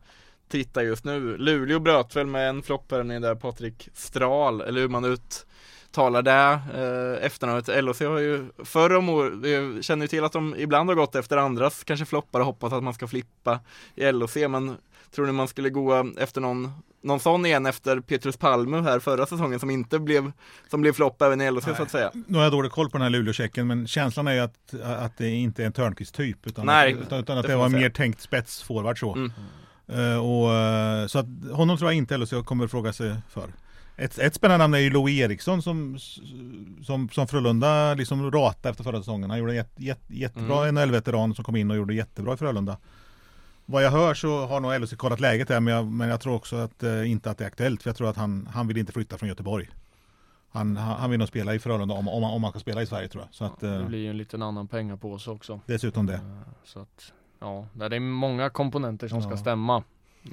Titta 0.49 0.83
just 0.83 1.03
nu. 1.03 1.37
Luleå 1.37 1.79
bröt 1.79 2.15
väl 2.15 2.27
med 2.27 2.49
en 2.49 2.63
flopp 2.63 2.91
här 2.91 3.03
nere 3.03 3.19
där 3.19 3.35
Patrik 3.35 3.89
Stral, 3.93 4.61
eller 4.61 4.81
hur 4.81 4.87
man 4.87 5.05
ut 5.05 5.45
uttalar 5.87 6.21
det 6.21 6.59
eh, 6.73 7.25
efternamnet. 7.25 7.67
LHC 7.83 8.01
har 8.01 8.19
ju 8.19 8.45
förr 8.63 8.95
om 8.95 9.09
år, 9.09 9.81
känner 9.81 10.03
ju 10.03 10.07
till 10.07 10.23
att 10.23 10.31
de 10.31 10.55
ibland 10.57 10.89
har 10.89 10.95
gått 10.95 11.15
efter 11.15 11.37
andras 11.37 11.83
kanske 11.83 12.05
floppar 12.05 12.39
och 12.39 12.45
hoppas 12.45 12.73
att 12.73 12.83
man 12.83 12.93
ska 12.93 13.07
flippa 13.07 13.59
i 13.95 14.11
LHC 14.11 14.35
men 14.35 14.77
tror 15.11 15.25
ni 15.25 15.31
man 15.31 15.47
skulle 15.47 15.69
gå 15.69 16.11
efter 16.17 16.41
någon 16.41 16.71
någon 17.01 17.19
sån 17.19 17.45
igen 17.45 17.65
efter 17.65 17.99
Petrus 17.99 18.37
Palme 18.37 18.81
här 18.81 18.99
förra 18.99 19.25
säsongen 19.25 19.59
som 19.59 19.69
inte 19.69 19.99
blev 19.99 20.31
som 20.69 20.81
blev 20.81 20.93
flopp 20.93 21.21
även 21.21 21.41
i 21.41 21.51
LHC 21.51 21.63
så 21.63 21.83
att 21.83 21.91
säga. 21.91 22.11
Nu 22.27 22.37
har 22.37 22.43
jag 22.43 22.51
dålig 22.51 22.71
koll 22.71 22.89
på 22.89 22.97
den 22.97 23.01
här 23.01 23.09
Luleå-checken 23.09 23.67
men 23.67 23.87
känslan 23.87 24.27
är 24.27 24.33
ju 24.33 24.39
att, 24.39 24.73
att 24.83 25.17
det 25.17 25.29
inte 25.29 25.61
är 25.61 25.65
en 25.65 25.73
Törnqvist-typ 25.73 26.47
utan, 26.47 26.65
Nej, 26.65 26.93
att, 26.93 26.99
utan, 26.99 27.19
utan 27.19 27.37
att 27.37 27.45
det 27.45 27.51
det, 27.51 27.57
var 27.57 27.69
mer 27.69 27.89
tänkt 27.89 28.21
spetsforward 28.21 28.99
så. 28.99 29.15
Mm. 29.15 29.31
Eh, 29.87 30.17
och, 30.17 30.53
eh, 30.53 31.07
så 31.07 31.19
att 31.19 31.25
honom 31.51 31.77
tror 31.77 31.91
jag 31.91 31.97
inte 31.97 32.17
LHC 32.17 32.33
kommer 32.45 32.67
fråga 32.67 32.93
sig 32.93 33.15
för. 33.29 33.49
Ett, 33.99 34.19
ett 34.19 34.35
spännande 34.35 34.63
namn 34.63 34.73
är 34.73 34.77
ju 34.79 34.89
Louis 34.89 35.19
Eriksson 35.19 35.61
som, 35.61 35.97
som, 36.83 37.09
som 37.09 37.27
Frölunda 37.27 37.93
liksom 37.93 38.31
ratade 38.31 38.69
efter 38.69 38.83
förra 38.83 38.97
säsongen. 38.97 39.29
Han 39.29 39.39
gjorde 39.39 39.51
en 39.51 39.55
jätte, 39.55 39.83
jätte, 39.83 40.13
jättebra 40.17 40.71
NHL-veteran 40.71 41.35
som 41.35 41.43
kom 41.43 41.55
in 41.55 41.71
och 41.71 41.77
gjorde 41.77 41.93
jättebra 41.93 42.33
i 42.33 42.37
Frölunda. 42.37 42.77
Vad 43.65 43.83
jag 43.83 43.91
hör 43.91 44.13
så 44.13 44.45
har 44.45 44.59
nog 44.59 44.81
LHC 44.81 44.93
kollat 44.95 45.19
läget 45.19 45.47
där 45.47 45.59
men 45.59 45.73
jag, 45.73 45.85
men 45.85 46.09
jag 46.09 46.21
tror 46.21 46.35
också 46.35 46.55
att 46.55 46.83
eh, 46.83 47.11
inte 47.11 47.31
att 47.31 47.37
det 47.37 47.43
är 47.43 47.47
aktuellt 47.47 47.83
för 47.83 47.89
jag 47.89 47.97
tror 47.97 48.09
att 48.09 48.17
han, 48.17 48.49
han 48.53 48.67
vill 48.67 48.77
inte 48.77 48.91
flytta 48.91 49.17
från 49.17 49.29
Göteborg. 49.29 49.69
Han, 50.49 50.77
han, 50.77 51.09
vill 51.09 51.19
nog 51.19 51.27
spela 51.27 51.55
i 51.55 51.59
Frölunda 51.59 51.95
om, 51.95 52.07
om, 52.07 52.23
om 52.23 52.43
han 52.43 52.51
kan 52.51 52.61
spela 52.61 52.81
i 52.81 52.85
Sverige 52.85 53.07
tror 53.07 53.23
jag. 53.23 53.35
Så 53.35 53.45
att, 53.45 53.59
Det 53.59 53.75
eh, 53.75 53.85
blir 53.87 53.99
ju 53.99 54.09
en 54.09 54.17
liten 54.17 54.41
annan 54.41 54.67
pengapåse 54.67 55.29
också. 55.31 55.59
dessutom 55.65 56.05
det. 56.05 56.13
Eh, 56.13 56.21
Så 56.63 56.79
att, 56.79 57.13
ja, 57.39 57.67
det 57.73 57.95
är 57.95 57.99
många 57.99 58.49
komponenter 58.49 59.07
som 59.07 59.21
ska 59.21 59.31
Ja. 59.31 59.37
stämma. 59.37 59.83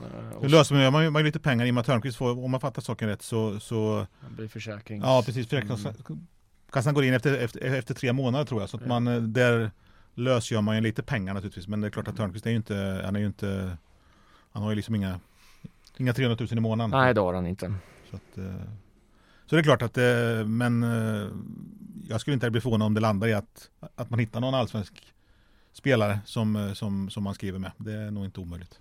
Eh, 0.03 0.41
Nu 0.43 0.49
löser 0.49 0.75
man, 0.75 0.93
man, 0.93 1.05
ju- 1.05 1.11
man 1.11 1.25
lite 1.25 1.41
pengar 1.41 1.67
i 1.67 1.71
och 1.71 1.75
med 1.75 1.81
att 1.81 1.87
Törnqvist 1.87 2.17
får, 2.19 2.45
om 2.45 2.51
man 2.51 2.61
fattar 2.61 2.83
saken 2.83 3.09
rätt 3.09 3.23
så, 3.23 3.61
så 3.61 4.07
det 4.29 4.35
blir 4.37 4.49
försäkrings... 4.49 5.05
Ja 5.05 5.23
precis, 5.27 5.47
Försäkringskassan 5.49 6.27
kassan 6.73 6.95
går 6.95 7.05
in 7.05 7.15
efter, 7.15 7.39
efter, 7.39 7.61
efter 7.61 7.95
tre 7.95 8.13
månader 8.13 8.45
tror 8.45 8.61
jag. 8.63 8.71
Så 8.71 8.77
att 8.77 8.87
man, 8.87 9.07
eh, 9.09 9.21
där 9.23 9.71
lösgör 10.15 10.61
man 10.61 10.75
ju 10.77 10.81
lite 10.81 11.03
pengar 11.03 11.35
naturligtvis. 11.35 11.69
Men 11.69 11.81
det 11.81 11.87
är 11.87 11.91
klart 11.91 12.09
att 12.09 12.17
Törnqvist 12.17 12.47
är 12.47 12.51
ju 12.51 12.57
inte, 12.57 13.03
han 13.05 13.17
är 13.17 13.21
ju 13.21 13.27
inte, 13.27 13.77
han 14.53 14.63
har 14.63 14.71
ju 14.71 14.77
liksom 14.77 14.95
inga, 14.95 15.21
inga 15.97 16.13
300 16.13 16.37
000 16.51 16.59
i 16.59 16.61
månaden. 16.61 16.91
Nej 16.91 17.15
det 17.15 17.21
har 17.21 17.35
han 17.35 17.47
inte. 17.47 17.75
Så, 18.11 18.17
att, 18.17 18.39
eh, 18.39 18.55
så 19.47 19.57
det 19.57 19.61
är 19.61 19.63
klart 19.63 19.83
att, 19.83 19.97
men 20.47 20.83
jag 22.09 22.21
skulle 22.21 22.35
inte 22.35 22.51
bli 22.51 22.61
förvånad 22.61 22.87
om 22.87 22.95
det 22.95 23.01
landar 23.01 23.29
i 23.29 23.33
att, 23.33 23.71
att 23.95 24.11
man 24.11 24.19
hittar 24.19 24.41
någon 24.41 24.55
allsvensk 24.55 25.13
spelare 25.73 26.19
som, 26.25 26.71
som, 26.75 27.11
som 27.11 27.23
man 27.23 27.35
skriver 27.35 27.59
med. 27.59 27.73
Det 27.77 27.93
är 27.93 28.11
nog 28.11 28.25
inte 28.25 28.41
omöjligt. 28.41 28.81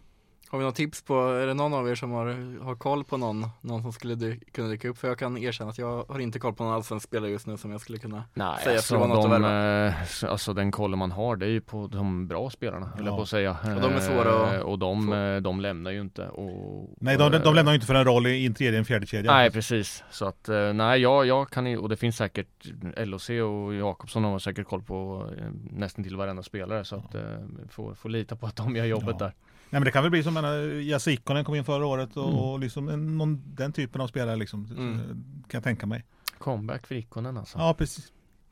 Har 0.53 0.59
vi 0.59 0.65
något 0.65 0.75
tips 0.75 1.01
på, 1.03 1.13
är 1.29 1.47
det 1.47 1.53
någon 1.53 1.73
av 1.73 1.89
er 1.89 1.95
som 1.95 2.11
har, 2.11 2.63
har 2.63 2.75
koll 2.75 3.03
på 3.03 3.17
någon, 3.17 3.47
någon 3.61 3.81
som 3.81 3.93
skulle 3.93 4.15
dy, 4.15 4.39
kunna 4.51 4.67
dyka 4.67 4.89
upp? 4.89 4.97
För 4.97 5.07
jag 5.07 5.19
kan 5.19 5.37
erkänna 5.37 5.69
att 5.69 5.77
jag 5.77 6.05
har 6.09 6.19
inte 6.19 6.39
koll 6.39 6.53
på 6.53 6.63
någon 6.63 6.73
allsvensk 6.73 7.03
spelare 7.07 7.31
just 7.31 7.47
nu 7.47 7.57
som 7.57 7.71
jag 7.71 7.81
skulle 7.81 7.97
kunna 7.97 8.23
Nej, 8.33 8.57
säga 8.63 8.71
alltså, 8.75 8.85
skulle 8.85 8.99
vara 8.99 9.07
något 9.09 9.25
att 9.25 9.31
de, 9.31 9.41
värva. 9.41 9.87
eh, 9.87 10.31
alltså 10.31 10.53
den 10.53 10.71
kollen 10.71 10.99
man 10.99 11.11
har 11.11 11.35
det 11.35 11.45
är 11.45 11.49
ju 11.49 11.61
på 11.61 11.87
de 11.87 12.27
bra 12.27 12.49
spelarna, 12.49 12.85
höll 12.95 13.05
jag 13.05 13.13
Ja. 13.13 13.15
på 13.17 13.21
att 13.21 13.29
säga. 13.29 13.51
Och 13.75 13.81
de 13.81 13.93
är 13.93 13.99
svåra 13.99 14.47
att 14.47 14.53
Eh, 14.53 14.59
Och 14.59 14.79
de, 14.79 15.13
eh, 15.13 15.35
de 15.41 15.61
lämnar 15.61 15.91
ju 15.91 16.01
inte. 16.01 16.27
Och, 16.27 16.89
Nej, 16.99 17.17
de, 17.17 17.31
de, 17.31 17.37
de 17.37 17.47
eh, 17.47 17.53
lämnar 17.53 17.71
ju 17.71 17.75
inte 17.75 17.87
för 17.87 17.95
en 17.95 18.05
roll 18.05 18.27
i 18.27 18.45
en 18.45 18.53
tredje, 18.53 18.79
en 18.79 18.85
fjärde 18.85 19.05
kedja. 19.05 19.31
Nej 19.31 19.51
precis, 19.51 20.03
så 20.11 20.25
att 20.25 20.49
eh, 20.49 20.73
nej 20.73 21.01
jag, 21.01 21.25
jag 21.25 21.49
kan 21.49 21.65
ju, 21.65 21.77
och 21.77 21.89
det 21.89 21.95
finns 21.97 22.17
säkert 22.17 22.65
LOC 22.97 23.29
och 23.29 23.73
Jakobsson 23.75 24.23
har 24.23 24.39
säkert 24.39 24.67
koll 24.67 24.81
på 24.81 25.29
eh, 25.37 25.43
nästan 25.71 26.03
till 26.03 26.15
varenda 26.15 26.43
spelare 26.43 26.85
så 26.85 26.95
att 26.95 27.15
eh, 27.15 27.21
får, 27.69 27.93
får 27.93 28.09
lita 28.09 28.35
på 28.35 28.45
att 28.45 28.55
de 28.55 28.75
gör 28.75 28.85
jobbet 28.85 29.15
Ja. 29.19 29.25
där. 29.25 29.33
Nej 29.69 29.79
men 29.79 29.85
det 29.85 29.91
kan 29.91 30.03
väl 30.03 30.11
bli 30.11 30.23
som 30.23 30.37
en 30.37 30.42
Jasse 30.83 31.11
Ikonen 31.11 31.45
kom 31.45 31.55
in 31.55 31.65
förra 31.65 31.85
året 31.85 32.17
och, 32.17 32.23
Mm. 32.29 32.39
och 32.39 32.59
liksom 32.59 32.89
en, 32.89 33.17
någon, 33.17 33.41
den 33.55 33.71
typen 33.73 34.01
av 34.01 34.07
spelare 34.07 34.35
liksom. 34.35 34.65
Mm. 34.77 34.97
Kan 35.49 35.57
jag 35.57 35.63
tänka 35.63 35.85
mig. 35.85 36.03
Comeback 36.37 36.87
för 36.87 36.95
Ikonen 36.95 37.37
alltså. 37.37 37.57
Ja 37.57 37.73
precis. 37.73 38.05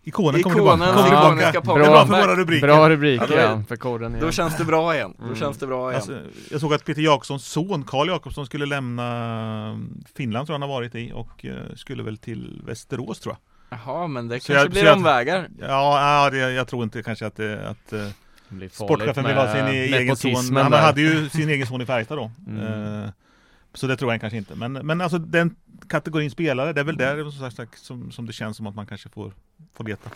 Ikonen, 0.03 0.43
kommer 0.43 0.55
Ikonen, 0.59 0.77
tillbaka. 0.79 0.93
Kommer 0.93 1.07
Ikonen 1.07 1.37
tillbaka. 1.37 1.49
ska 1.51 1.59
Det 1.59 1.65
på 1.65 1.77
är 1.77 1.89
bra 1.89 2.05
för 2.05 2.21
våra 2.27 2.35
rubriker. 2.35 2.67
Bra 2.67 2.89
rubriker 2.89 3.23
Ja, 3.23 3.27
då 3.27 3.35
är- 3.35 3.57
ja, 3.57 3.63
för 3.67 3.75
koden 3.75 4.11
Då 4.11 4.17
igen. 4.17 4.31
känns 4.31 4.57
det 4.57 4.65
bra 4.65 4.95
igen, 4.95 5.13
då 5.17 5.23
Mm. 5.23 5.35
känns 5.35 5.57
det 5.57 5.67
bra 5.67 5.91
igen. 5.91 5.95
Alltså, 5.95 6.19
jag 6.51 6.61
såg 6.61 6.73
att 6.73 6.85
Peter 6.85 7.01
Jakobssons 7.01 7.45
son 7.47 7.83
Karl 7.83 8.07
Jakobsson 8.07 8.45
skulle 8.45 8.65
lämna 8.65 9.79
Finland 10.15 10.47
tror 10.47 10.53
jag 10.55 10.59
han 10.59 10.69
har 10.69 10.75
varit 10.75 10.95
i 10.95 11.11
och 11.13 11.45
eh, 11.45 11.75
skulle 11.75 12.03
väl 12.03 12.17
till 12.17 12.61
Västerås 12.65 13.19
tror 13.19 13.35
jag. 13.69 13.79
Jaha, 13.79 14.07
men 14.07 14.27
det 14.27 14.39
Så 14.39 14.47
kanske 14.53 14.63
jag- 14.63 14.71
blir 14.71 14.93
omvägar. 14.93 15.49
Ja, 15.59 16.23
ja 16.23 16.29
det, 16.29 16.37
jag 16.51 16.67
tror 16.67 16.83
inte 16.83 17.03
kanske 17.03 17.25
att, 17.25 17.35
det, 17.35 17.67
att 17.69 17.93
sportchefen 18.71 19.25
vill 19.25 19.35
ha 19.35 19.53
sin 19.53 19.65
egen 19.65 20.15
son. 20.15 20.31
nepotismen 20.31 20.63
Han 20.63 20.73
hade 20.73 21.01
ju 21.01 21.29
sin 21.29 21.49
egen 21.49 21.67
son 21.67 21.81
i 21.81 21.85
Färjestad 21.85 22.17
då. 22.17 22.31
Mm. 22.47 23.03
Eh, 23.03 23.09
Så 23.73 23.87
det 23.87 23.97
tror 23.97 24.11
jag 24.11 24.21
kanske 24.21 24.37
inte. 24.37 24.55
Men, 24.55 24.73
men 24.73 25.01
alltså 25.01 25.17
den 25.17 25.55
kategorin 25.89 26.31
spelare, 26.31 26.73
det 26.73 26.81
är 26.81 26.85
väl 26.85 26.97
där 26.97 27.29
som, 27.29 27.51
sagt, 27.51 27.79
som, 27.79 28.11
som 28.11 28.25
det 28.25 28.33
känns 28.33 28.57
som 28.57 28.67
att 28.67 28.75
man 28.75 28.85
kanske 28.87 29.09
får, 29.09 29.33
får 29.73 29.83
leta. 29.83 30.09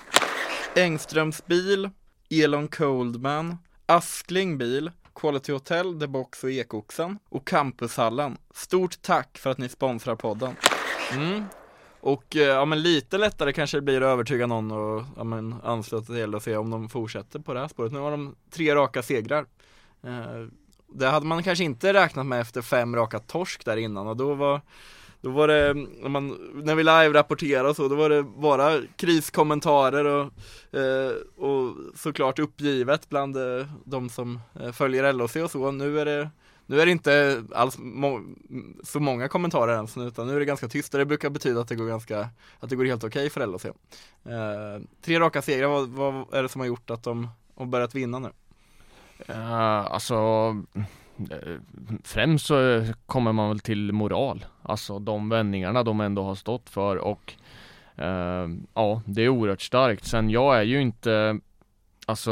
Engströms 0.75 1.45
bil, 1.45 1.89
Elon 2.29 2.67
Coldman, 2.67 3.57
Askling 3.85 4.57
bil, 4.57 4.91
Quality 5.15 5.51
Hotel, 5.51 5.99
The 5.99 6.07
Box 6.07 6.43
och 6.43 6.51
Ekoxen 6.51 7.19
och 7.29 7.47
Campushallen. 7.47 8.37
Stort 8.53 9.01
tack 9.01 9.37
för 9.37 9.49
att 9.51 9.57
ni 9.57 9.69
sponsrar 9.69 10.15
podden. 10.15 10.55
Mm. 11.13 11.43
Och 12.05 12.35
eh, 12.35 12.41
ja 12.41 12.65
men 12.65 12.81
lite 12.81 13.17
lättare 13.17 13.53
kanske 13.53 13.77
det 13.77 13.81
blir 13.81 14.01
att 14.01 14.13
övertyga 14.13 14.47
någon 14.47 14.71
och 14.71 15.03
ja, 15.17 15.23
men, 15.23 15.55
ansluta 15.63 16.13
till 16.13 16.35
och 16.35 16.43
se 16.43 16.57
om 16.57 16.69
de 16.69 16.89
fortsätter 16.89 17.39
på 17.39 17.53
det 17.53 17.59
här 17.59 17.67
spåret. 17.67 17.91
Nu 17.91 17.99
har 17.99 18.11
de 18.11 18.35
tre 18.51 18.75
raka 18.75 19.03
segrar. 19.03 19.45
Eh, 20.03 20.47
det 20.87 21.07
hade 21.07 21.25
man 21.25 21.43
kanske 21.43 21.63
inte 21.63 21.93
räknat 21.93 22.25
med 22.25 22.41
efter 22.41 22.61
fem 22.61 22.95
raka 22.95 23.19
torsk 23.19 23.65
där 23.65 23.77
innan 23.77 24.07
och 24.07 24.17
då 24.17 24.33
var 24.33 24.61
då 25.21 25.29
var 25.29 25.47
det, 25.47 25.73
när, 25.73 26.09
man, 26.09 26.51
när 26.53 26.75
vi 26.75 26.83
live-rapporterade 26.83 27.69
och 27.69 27.75
så, 27.75 27.87
då 27.87 27.95
var 27.95 28.09
det 28.09 28.23
bara 28.23 28.81
kriskommentarer 28.95 30.05
och, 30.05 30.31
eh, 30.79 31.11
och 31.37 31.75
såklart 31.95 32.39
uppgivet 32.39 33.09
bland 33.09 33.37
eh, 33.37 33.65
de 33.85 34.09
som 34.09 34.39
eh, 34.59 34.71
följer 34.71 35.13
LHC 35.13 35.35
och 35.35 35.51
så. 35.51 35.71
Nu 35.71 35.99
är 35.99 36.05
det 36.05 36.29
nu 36.65 36.81
är 36.81 36.85
det 36.85 36.91
inte 36.91 37.43
alls 37.53 37.77
må 37.77 38.21
så 38.83 38.99
många 38.99 39.27
kommentarer 39.27 39.73
ens 39.73 39.97
utan 39.97 40.27
nu 40.27 40.35
är 40.35 40.39
det 40.39 40.45
ganska 40.45 40.67
tyst 40.67 40.93
och 40.93 40.99
det 40.99 41.05
brukar 41.05 41.29
betyda 41.29 41.61
att 41.61 41.67
det 41.67 41.75
går 41.75 41.87
ganska, 41.87 42.29
att 42.59 42.69
det 42.69 42.75
går 42.75 42.85
helt 42.85 43.03
okej 43.03 43.27
okay 43.27 43.29
för 43.29 43.47
LHC. 43.47 43.65
Eh, 43.65 44.83
tre 45.01 45.19
raka 45.19 45.41
segrar, 45.41 45.67
vad, 45.67 45.89
vad, 45.89 46.33
är 46.33 46.43
det 46.43 46.49
som 46.49 46.61
har 46.61 46.67
gjort 46.67 46.89
att 46.89 47.03
de 47.03 47.29
har 47.55 47.65
börjat 47.65 47.95
vinna 47.95 48.19
nu? 48.19 48.29
Uh, 49.29 49.91
alltså 49.91 50.15
eh, 51.31 51.59
främst 52.03 52.45
så 52.45 52.85
kommer 53.05 53.31
man 53.31 53.49
väl 53.49 53.59
till 53.59 53.91
moral, 53.91 54.45
alltså 54.61 54.99
de 54.99 55.29
vändningarna 55.29 55.83
de 55.83 56.01
ändå 56.01 56.23
har 56.23 56.35
stått 56.35 56.69
för 56.69 56.97
och 56.97 57.33
eh, 57.95 58.49
ja, 58.73 59.01
det 59.05 59.21
är 59.21 59.29
oerhört 59.29 59.61
starkt. 59.61 60.05
Sen 60.05 60.29
jag 60.29 60.57
är 60.57 60.63
ju 60.63 60.81
inte 60.81 61.39
Alltså, 62.07 62.31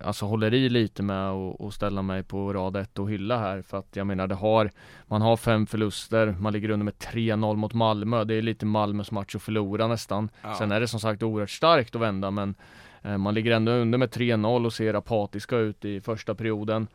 alltså 0.00 0.26
håller 0.26 0.54
i 0.54 0.68
lite 0.68 1.02
med 1.02 1.30
att 1.30 1.74
ställa 1.74 2.02
mig 2.02 2.22
på 2.22 2.52
rad 2.52 2.76
ett 2.76 2.98
och 2.98 3.10
hylla 3.10 3.38
här 3.38 3.62
för 3.62 3.78
att 3.78 3.96
jag 3.96 4.06
menar 4.06 4.26
det 4.26 4.34
har 4.34 4.70
Man 5.06 5.22
har 5.22 5.36
fem 5.36 5.66
förluster, 5.66 6.36
man 6.40 6.52
ligger 6.52 6.70
under 6.70 6.84
med 6.84 6.94
3-0 6.94 7.56
mot 7.56 7.74
Malmö 7.74 8.24
Det 8.24 8.34
är 8.34 8.42
lite 8.42 8.66
Malmös 8.66 9.10
match 9.10 9.34
att 9.34 9.42
förlora 9.42 9.86
nästan 9.86 10.28
ja. 10.42 10.54
Sen 10.54 10.72
är 10.72 10.80
det 10.80 10.88
som 10.88 11.00
sagt 11.00 11.22
oerhört 11.22 11.50
starkt 11.50 11.94
att 11.94 12.02
vända 12.02 12.30
men 12.30 12.54
eh, 13.02 13.18
Man 13.18 13.34
ligger 13.34 13.50
ändå 13.50 13.72
under 13.72 13.98
med 13.98 14.08
3-0 14.08 14.66
och 14.66 14.72
ser 14.72 14.94
apatiska 14.94 15.56
ut 15.56 15.84
i 15.84 16.00
första 16.00 16.34
perioden 16.34 16.86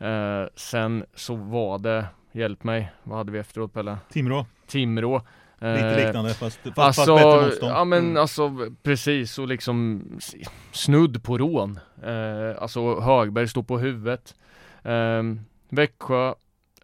Eh, 0.00 0.46
sen 0.54 1.04
så 1.14 1.34
var 1.34 1.78
det, 1.78 2.06
hjälp 2.32 2.64
mig, 2.64 2.92
vad 3.02 3.18
hade 3.18 3.32
vi 3.32 3.38
efteråt 3.38 3.72
Pelle? 3.72 3.98
Timrå. 4.12 4.46
Timrå. 4.66 5.22
Lite 5.60 6.00
eh, 6.00 6.06
liknande 6.06 6.34
fast, 6.34 6.58
fast, 6.58 6.78
alltså, 6.78 7.16
fast 7.16 7.24
bättre 7.24 7.46
motstånd. 7.46 7.72
Ja 7.72 7.84
men 7.84 7.98
mm. 7.98 8.16
alltså 8.16 8.56
precis 8.82 9.38
och 9.38 9.48
liksom 9.48 10.02
snudd 10.72 11.22
på 11.22 11.38
rån. 11.38 11.78
Eh, 12.02 12.62
alltså 12.62 13.00
Högberg 13.00 13.48
står 13.48 13.62
på 13.62 13.78
huvudet. 13.78 14.34
Eh, 14.82 15.22
Växjö, 15.68 16.34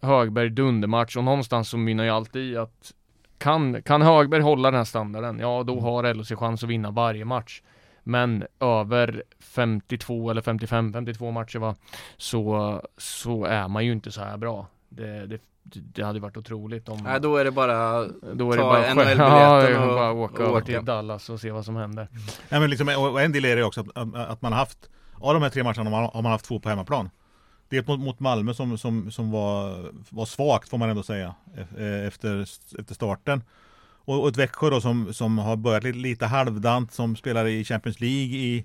Högberg 0.02 0.50
dundermatch 0.50 1.16
och 1.16 1.25
någonstans 1.25 1.68
så 1.68 1.76
mynnar 1.76 2.04
ju 2.04 2.11
alltid 2.11 2.52
i 2.52 2.56
att 2.56 2.92
kan, 3.38 3.83
kan 3.83 4.02
Högberg 4.02 4.42
hålla 4.42 4.71
den 4.71 4.78
här 4.78 4.85
standarden, 4.85 5.38
ja 5.38 5.62
då 5.62 5.73
mm. 5.73 5.85
har 5.85 6.14
LHC 6.14 6.33
chans 6.37 6.62
att 6.62 6.68
vinna 6.71 6.90
varje 6.90 7.25
match. 7.25 7.62
Men 8.02 8.45
över 8.61 9.23
52 9.40 10.30
eller 10.30 10.42
55, 10.42 10.92
52 10.92 11.30
matcher 11.30 11.59
va, 11.59 11.75
så, 12.16 12.83
så 12.97 13.45
är 13.45 13.68
man 13.68 13.87
ju 13.87 13.92
inte 13.92 14.12
så 14.12 14.21
här 14.21 14.37
bra. 14.37 14.66
Det, 14.88 15.26
det, 15.26 15.40
det 15.75 16.02
hade 16.02 16.20
varit 16.20 16.37
otroligt 16.37 16.88
om 16.88 16.99
Nej 17.04 17.20
då 17.20 17.37
är 17.37 17.44
det 17.44 17.50
bara 17.50 18.06
Då 18.35 18.52
är 18.52 18.56
det 18.56 18.62
bara 18.62 18.94
NHL-biljetten 18.94 19.76
och, 19.82 19.88
och 19.88 19.94
bara 19.94 20.12
åka 20.12 20.42
över 20.42 20.61
till 20.61 20.85
Dallas 20.85 21.30
och 21.30 21.40
se 21.40 21.50
vad 21.50 21.64
som 21.64 21.76
händer. 21.76 22.08
Ja 22.49 22.61
men 22.61 22.70
liksom, 22.70 22.88
och 22.88 23.23
en 23.23 23.32
del 23.32 23.44
är 23.44 23.56
det 23.56 23.64
också 23.64 23.80
att, 23.94 24.14
att 24.14 24.42
man 24.42 24.52
har 24.52 24.58
haft 24.58 24.90
Av 25.14 25.35
de 25.35 25.42
här 25.42 25.50
tre 25.50 25.62
matcherna 25.62 25.90
har 25.90 26.23
man 26.23 26.32
haft 26.32 26.44
två 26.44 26.61
på 26.61 26.68
hemmaplan. 26.68 27.11
Dels 27.68 27.87
mot, 27.87 28.00
mot 28.00 28.20
Malmö 28.20 28.54
som, 28.54 28.78
som, 28.78 29.11
som 29.11 29.30
var, 29.30 29.85
var 30.11 30.26
svagt 30.26 30.68
får 30.68 30.78
man 30.78 30.90
ändå 30.90 31.02
säga 31.02 31.35
e-, 31.78 32.06
Efter, 32.06 32.42
efter 32.80 32.94
starten. 32.94 33.42
Och, 34.06 34.23
och 34.23 34.28
ett 34.28 34.37
Växjö 34.37 34.70
då 34.70 34.80
som, 34.80 35.14
som 35.14 35.38
har 35.38 35.56
börjat 35.56 35.85
lite, 35.85 35.99
lite 35.99 36.26
halvdant, 36.26 36.92
som 36.92 37.16
spelar 37.16 37.46
i 37.46 37.64
Champions 37.64 38.00
League 38.00 38.37
i, 38.37 38.64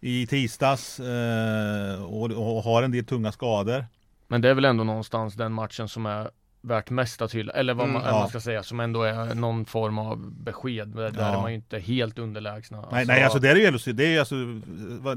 i 0.00 0.26
tisdags 0.26 1.00
eh, 1.00 2.04
och, 2.04 2.30
och, 2.30 2.62
har 2.62 2.82
en 2.82 2.90
del 2.90 3.04
tunga 3.04 3.32
skador. 3.32 3.84
Men 4.28 4.40
det 4.40 4.48
är 4.48 4.54
väl 4.54 4.64
ändå 4.64 4.84
någonstans 4.84 5.34
den 5.34 5.52
matchen 5.52 5.88
som 5.88 6.06
är 6.06 6.30
värt 6.60 6.90
mesta 6.90 7.28
till, 7.28 7.50
eller 7.50 7.74
vad 7.74 7.88
man, 7.88 8.02
mm, 8.02 8.14
ja. 8.14 8.20
man, 8.20 8.28
ska 8.28 8.40
säga, 8.40 8.62
som 8.62 8.80
ändå 8.80 9.02
är 9.02 9.34
någon 9.34 9.64
form 9.64 9.98
av 9.98 10.32
besked. 10.32 10.88
Där 10.88 11.12
ja. 11.16 11.22
är 11.22 11.40
man 11.40 11.50
ju 11.50 11.56
inte 11.56 11.78
helt 11.78 12.18
underlägsna. 12.18 12.78
Alltså, 12.78 12.94
nej, 12.94 13.06
nej, 13.06 13.22
alltså 13.22 13.38
det 13.38 13.50
är 13.50 13.56
ju 13.56 13.70
LHC, 13.70 13.84
det 13.84 14.16
är 14.16 14.20
alltså, 14.20 14.34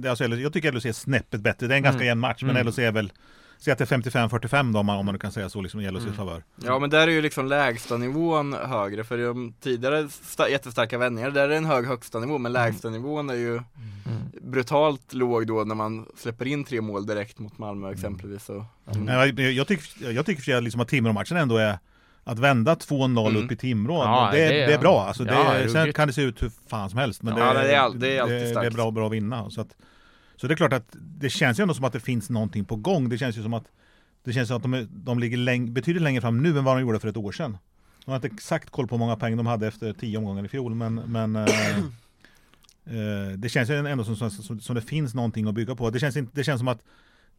alltså 0.09 0.25
jag 0.25 0.53
tycker 0.53 0.71
LHC 0.71 0.85
är 0.85 0.91
snäppet 0.91 1.41
bättre. 1.41 1.67
Det 1.67 1.73
är 1.73 1.77
en 1.77 1.83
ganska 1.83 1.97
mm. 1.97 2.07
jämn 2.07 2.21
match, 2.21 2.43
men 2.43 2.57
mm. 2.57 2.67
LHC 2.67 2.79
är 2.79 2.91
väl 2.91 3.11
Säg 3.59 3.71
att 3.71 3.77
det 3.77 3.91
är 3.91 3.97
55-45 3.97 4.73
då 4.73 4.79
om 4.79 4.85
man, 4.85 4.97
om 4.97 5.05
man 5.05 5.19
kan 5.19 5.31
säga 5.31 5.49
så 5.49 5.61
liksom 5.61 5.79
i 5.81 5.91
LHCs 5.91 6.03
mm. 6.03 6.15
favör. 6.15 6.43
Ja 6.55 6.79
men 6.79 6.89
där 6.89 7.07
är 7.07 7.11
ju 7.11 7.21
liksom 7.21 7.47
lägsta 7.47 7.97
nivån 7.97 8.53
högre 8.53 9.03
för 9.03 9.17
de 9.17 9.53
tidigare 9.61 10.07
jättestarka 10.49 10.97
vändningar 10.97 11.31
där 11.31 11.43
är 11.43 11.47
det 11.47 11.57
en 11.57 11.65
hög 11.65 11.85
högsta 11.85 12.19
nivå 12.19 12.37
men 12.37 12.55
mm. 12.55 12.65
lägsta 12.65 12.89
nivån 12.89 13.29
är 13.29 13.33
ju 13.33 13.51
mm. 13.51 13.65
brutalt 14.41 15.13
låg 15.13 15.47
då 15.47 15.63
när 15.63 15.75
man 15.75 16.05
släpper 16.17 16.45
in 16.45 16.63
tre 16.63 16.81
mål 16.81 17.05
direkt 17.05 17.39
mot 17.39 17.57
Malmö 17.57 17.87
mm. 17.87 17.95
exempelvis. 17.95 18.43
Så, 18.43 18.65
mm. 18.95 19.07
jag, 19.07 19.39
jag 19.39 19.67
tycker, 19.67 20.11
jag 20.11 20.25
tycker 20.25 20.61
liksom 20.61 20.81
att 20.81 20.87
Timrå-matchen 20.87 21.37
ändå 21.37 21.57
är 21.57 21.79
att 22.23 22.39
vända 22.39 22.75
2-0 22.75 23.29
mm. 23.29 23.43
upp 23.43 23.51
i 23.51 23.55
Timrå, 23.55 24.03
ja, 24.03 24.29
det, 24.31 24.37
det, 24.37 24.65
det, 24.65 24.73
är 24.73 24.79
bra. 24.79 25.05
Alltså 25.07 25.23
det, 25.23 25.33
ja, 25.33 25.69
sen 25.69 25.93
kan 25.93 26.07
det 26.07 26.13
se 26.13 26.21
ut 26.21 26.43
hur 26.43 26.51
fan 26.67 26.89
som 26.89 26.99
helst. 26.99 27.23
Men 27.23 27.37
ja, 27.37 27.53
det, 27.53 27.73
är, 27.73 27.79
all, 27.79 27.99
det, 27.99 28.17
är 28.17 28.21
alltid 28.21 28.55
det, 28.55 28.65
är 28.65 28.71
bra, 28.71 28.91
bra 28.91 29.05
att 29.05 29.13
vinna. 29.13 29.49
Så 29.49 29.61
att, 29.61 29.75
så 30.41 30.47
det 30.47 30.53
är 30.53 30.55
klart 30.55 30.73
att 30.73 30.95
det 30.95 31.29
känns 31.29 31.59
ju 31.59 31.61
ändå 31.61 31.73
som 31.73 31.85
att 31.85 31.93
det 31.93 31.99
finns 31.99 32.29
någonting 32.29 32.65
på 32.65 32.75
gång. 32.75 33.09
Det 33.09 33.17
känns 33.17 33.37
ju 33.37 33.43
som 33.43 33.53
att 33.53 33.71
det 34.23 34.33
känns 34.33 34.47
som 34.47 34.57
att 34.57 34.63
de, 34.63 34.87
de 34.91 35.19
ligger 35.19 35.37
läng, 35.37 35.73
betydligt 35.73 36.03
längre 36.03 36.21
fram 36.21 36.43
nu 36.43 36.57
än 36.57 36.63
vad 36.63 36.77
de 36.77 36.81
gjorde 36.81 36.99
för 36.99 37.07
ett 37.07 37.17
år 37.17 37.31
sedan. 37.31 37.57
De 38.05 38.11
har 38.11 38.15
inte 38.15 38.27
exakt 38.27 38.69
koll 38.69 38.87
på 38.87 38.95
hur 38.95 38.99
många 38.99 39.15
poäng 39.15 39.37
de 39.37 39.47
hade 39.47 39.67
efter 39.67 39.93
tio 39.93 40.17
omgångar 40.17 40.45
i 40.45 40.47
fjol 40.47 40.75
men, 40.75 40.95
men 40.95 41.35
eh, 41.35 41.45
eh, 42.85 43.37
det 43.37 43.49
känns 43.49 43.69
ju 43.69 43.87
ändå 43.87 44.03
som, 44.03 44.29
som, 44.29 44.59
som, 44.59 44.75
det 44.75 44.81
finns 44.81 45.13
någonting 45.13 45.47
att 45.47 45.53
bygga 45.53 45.75
på. 45.75 45.89
Det 45.89 45.99
känns, 45.99 46.17
inte, 46.17 46.31
det 46.35 46.43
känns 46.43 46.59
som 46.59 46.67
att 46.67 46.83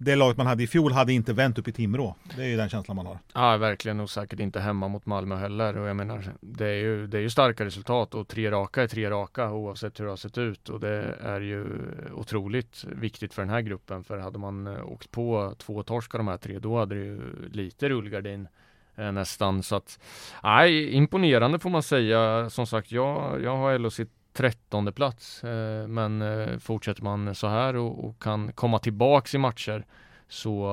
det 0.02 0.16
laget 0.16 0.37
man 0.37 0.47
hade 0.47 0.62
i 0.62 0.66
fjol 0.66 0.92
hade 0.92 1.12
inte 1.12 1.33
vänt 1.33 1.59
upp 1.59 1.69
i 1.69 1.73
Timrå. 1.73 2.14
Det 2.37 2.42
är 2.42 2.47
ju 2.47 2.57
den 2.57 2.69
känslan 2.69 2.97
man 2.97 3.07
har. 3.07 3.19
Ja, 3.35 3.57
verkligen 3.57 4.00
och 4.00 4.11
säkert 4.11 4.40
inte 4.40 4.61
hemma 4.61 4.88
mot 4.88 5.07
Malmö 5.07 5.37
heller. 5.37 5.76
Och 5.76 5.88
jag 5.88 5.97
menar, 5.97 6.33
det 6.40 6.66
är 6.66 6.75
ju, 6.75 7.07
det 7.07 7.19
är 7.19 7.23
ju 7.23 7.30
starka 7.30 7.64
resultat 7.64 8.14
och 8.14 8.28
tre 8.28 8.50
raka 8.50 8.83
är 8.83 8.87
tre 8.87 9.11
raka 9.11 9.50
oavsett 9.52 10.00
hur 10.00 10.04
det 10.04 10.11
har 10.11 10.16
sett 10.16 10.38
ut. 10.38 10.69
Och 10.69 10.80
det 10.80 11.16
är 11.21 11.40
ju 11.40 11.66
otroligt 12.14 12.85
viktigt 12.85 13.35
för 13.35 13.42
den 13.42 13.50
här 13.50 13.61
gruppen. 13.61 14.04
För 14.04 14.19
hade 14.19 14.38
man 14.38 14.66
eh, 14.66 14.92
åkt 14.92 15.11
på 15.11 15.54
två 15.59 15.83
torsk 15.83 16.14
av 16.14 16.19
de 16.19 16.28
här 16.28 16.37
tre, 16.37 16.59
då 16.59 16.78
hade 16.78 16.95
det 16.95 17.04
ju 17.04 17.21
lite 17.52 17.88
rullgardin 17.88 18.49
eh, 18.97 19.12
nästan. 19.12 19.62
Så 19.62 19.76
att, 19.76 19.99
nej, 20.42 20.92
imponerande 20.92 21.59
får 21.59 21.71
man 21.71 21.83
säga. 21.83 22.50
Som 22.50 22.66
sagt, 22.66 22.92
jag, 22.92 23.42
jag 23.42 23.57
har 23.57 23.78
LHC 23.78 24.00
trettonde 24.32 24.92
plats. 24.92 25.44
Eh, 25.44 25.87
men 25.88 26.22
eh, 26.22 26.58
fortsätter 26.58 27.02
man 27.02 27.34
så 27.34 27.49
här 27.49 27.76
och, 27.76 28.04
och, 28.04 28.22
kan 28.22 28.52
komma 28.52 28.78
tillbaks 28.78 29.34
i 29.34 29.38
matcher 29.38 29.84
så 30.28 30.64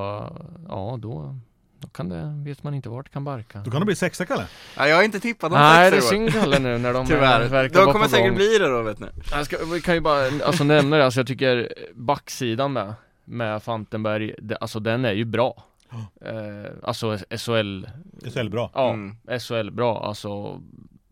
ja, 0.69 0.97
då 0.99 1.35
då 1.79 1.87
kan 1.87 2.09
det, 2.09 2.33
vet 2.45 2.63
man 2.63 2.73
inte 2.73 2.89
vart 2.89 3.05
det 3.05 3.11
kan 3.11 3.23
barka. 3.23 3.59
Då 3.65 3.71
kan 3.71 3.79
det 3.79 3.85
bli 3.85 3.95
sexa 3.95 4.25
Kalle? 4.25 4.47
Ja, 4.77 4.87
jag 4.87 4.95
har 4.95 5.03
inte 5.03 5.19
tippat 5.19 5.51
någon 5.51 5.59
Nej, 5.59 5.91
det 5.91 5.97
är 5.97 6.01
synd 6.01 6.33
Kalle 6.33 6.59
nu 6.59 6.77
när 6.77 6.93
de 6.93 7.05
Tyvärr, 7.07 7.47
verkar 7.47 7.85
de 7.85 7.93
kommer 7.93 8.07
säkert 8.07 8.35
bli 8.35 8.57
det 8.57 8.67
då 8.67 8.81
vet 8.81 8.99
ni 8.99 9.07
Jag 9.31 9.45
ska, 9.45 9.65
vi 9.65 9.81
kan 9.81 9.93
ju 9.95 10.01
bara, 10.01 10.45
alltså 10.45 10.63
nämna 10.63 10.97
det, 10.97 11.05
alltså 11.05 11.19
jag 11.19 11.27
tycker 11.27 11.73
backsidan 11.95 12.73
med, 12.73 12.93
med 13.25 13.63
Fantenberg, 13.63 14.35
det, 14.41 14.55
alltså 14.55 14.79
den 14.79 15.05
är 15.05 15.13
ju 15.13 15.25
bra 15.25 15.63
oh. 15.91 16.29
eh, 16.29 16.71
Alltså 16.83 17.17
SHL 17.17 17.85
SHL 18.33 18.49
bra? 18.49 18.71
Ja, 18.73 18.89
mm. 18.89 19.39
SHL 19.39 19.69
bra, 19.71 20.05
alltså 20.05 20.61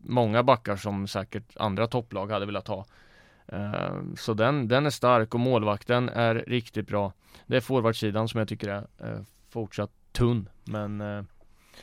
många 0.08 0.42
backar 0.42 0.76
som 0.76 1.08
säkert 1.08 1.56
andra 1.56 1.86
topplag 1.86 2.30
hade 2.30 2.46
velat 2.46 2.68
ha. 2.68 2.86
Eh, 3.46 3.96
så 4.16 4.34
den, 4.34 4.68
den 4.68 4.86
är 4.86 4.90
stark 4.90 5.34
och 5.34 5.40
målvakten 5.40 6.08
är 6.08 6.34
riktigt 6.34 6.88
bra. 6.88 7.12
Det 7.46 7.56
är 7.56 7.60
forwardsidan 7.60 8.28
som 8.28 8.38
jag 8.38 8.48
tycker 8.48 8.68
är 8.68 8.86
eh, 8.98 9.20
fortsatt 9.48 9.90
tunn. 10.12 10.48
Men 10.64 11.00
eh, 11.00 11.22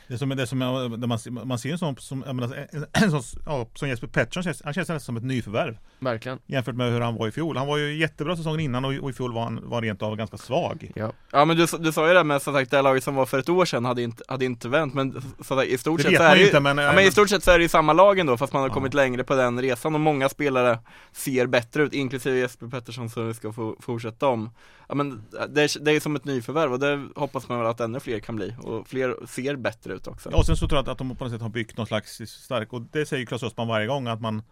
det 0.08 0.18
som, 0.18 0.28
det 0.28 0.46
som 0.46 0.58
man, 0.58 1.08
man 1.44 1.58
ser 1.58 1.72
en 1.72 1.78
sån 1.78 1.96
som, 1.96 2.18
menar, 2.18 2.68
en 2.92 3.10
sån, 3.10 3.40
ja, 3.46 3.68
som 3.74 3.88
Jesper 3.88 4.06
Pettersson, 4.06 4.54
han 4.64 4.74
känns 4.74 4.88
nästan 4.88 5.00
som 5.00 5.16
ett 5.16 5.24
nyförvärv. 5.24 5.78
Verkligen. 5.98 6.38
Jämfört 6.46 6.74
med 6.74 6.92
hur 6.92 7.00
han 7.00 7.14
var 7.14 7.28
i 7.28 7.30
fjol. 7.30 7.56
Han 7.56 7.66
var 7.66 7.76
ju 7.76 7.96
jättebra 7.96 8.36
säsongen 8.36 8.60
innan 8.60 8.84
och, 8.84 8.94
och 8.94 9.10
i 9.10 9.12
fjol 9.12 9.32
var 9.32 9.42
han 9.42 9.60
var 9.64 9.82
rent 9.82 10.02
av 10.02 10.16
ganska 10.16 10.36
svag. 10.36 10.92
Ja, 10.94 11.12
ja 11.32 11.44
men 11.44 11.56
du, 11.56 11.66
du 11.78 11.92
sa 11.92 12.08
ju 12.08 12.14
det 12.14 12.24
med 12.24 12.42
som 12.42 12.54
sagt, 12.54 12.70
det 12.70 12.82
laget 12.82 13.04
som 13.04 13.14
var 13.14 13.26
för 13.26 13.38
ett 13.38 13.48
år 13.48 13.64
sedan 13.64 13.84
hade 13.84 14.02
inte, 14.02 14.24
hade 14.28 14.44
inte 14.44 14.68
vänt, 14.68 14.94
men 14.94 15.22
så 15.40 15.62
i 15.62 15.78
stort 15.78 16.00
sett 16.00 16.16
så 16.16 16.22
är 16.22 16.36
det 16.36 16.42
inte, 16.42 16.60
men, 16.60 16.78
ja, 16.78 16.92
men 16.92 17.04
i 17.04 17.10
stort 17.10 17.28
sett 17.28 17.44
så 17.44 17.50
är 17.50 17.58
det 17.58 17.62
ju 17.62 17.68
samma 17.68 17.92
lag 17.92 18.18
ändå, 18.18 18.36
fast 18.36 18.52
man 18.52 18.62
har 18.62 18.68
ja. 18.68 18.74
kommit 18.74 18.94
längre 18.94 19.24
på 19.24 19.34
den 19.34 19.62
resan 19.62 19.94
och 19.94 20.00
många 20.00 20.28
spelare 20.28 20.78
ser 21.12 21.46
bättre 21.46 21.82
ut, 21.82 21.92
inklusive 21.92 22.38
Jesper 22.38 22.66
Pettersson 22.66 23.10
som 23.10 23.28
vi 23.28 23.34
ska 23.34 23.52
få 23.52 23.76
fortsätta 23.80 24.26
om. 24.26 24.50
Ja 24.88 24.94
men 24.94 25.24
det 25.48 25.62
är, 25.62 25.84
det 25.84 25.92
är 25.92 26.00
som 26.00 26.16
ett 26.16 26.24
nyförvärv 26.24 26.72
och 26.72 26.78
det 26.78 27.06
hoppas 27.14 27.48
man 27.48 27.58
väl 27.58 27.66
att 27.66 27.80
ännu 27.80 28.00
fler 28.00 28.18
kan 28.18 28.36
bli 28.36 28.54
och 28.62 28.88
fler 28.88 29.26
ser 29.26 29.56
bättre 29.56 29.83
ut 29.90 30.06
också. 30.06 30.30
Ja, 30.30 30.38
och 30.38 30.46
sen 30.46 30.56
så 30.56 30.68
tror 30.68 30.78
jag 30.78 30.88
att 30.88 30.98
de 30.98 31.16
på 31.16 31.24
något 31.24 31.32
sätt 31.32 31.42
har 31.42 31.48
byggt 31.48 31.76
någon 31.76 31.86
slags 31.86 32.20
stark, 32.26 32.72
och 32.72 32.82
det 32.82 33.06
säger 33.06 33.26
Claes 33.26 33.42
Östman 33.42 33.68
varje 33.68 33.86
gång 33.86 34.06
att 34.06 34.20
man 34.20 34.42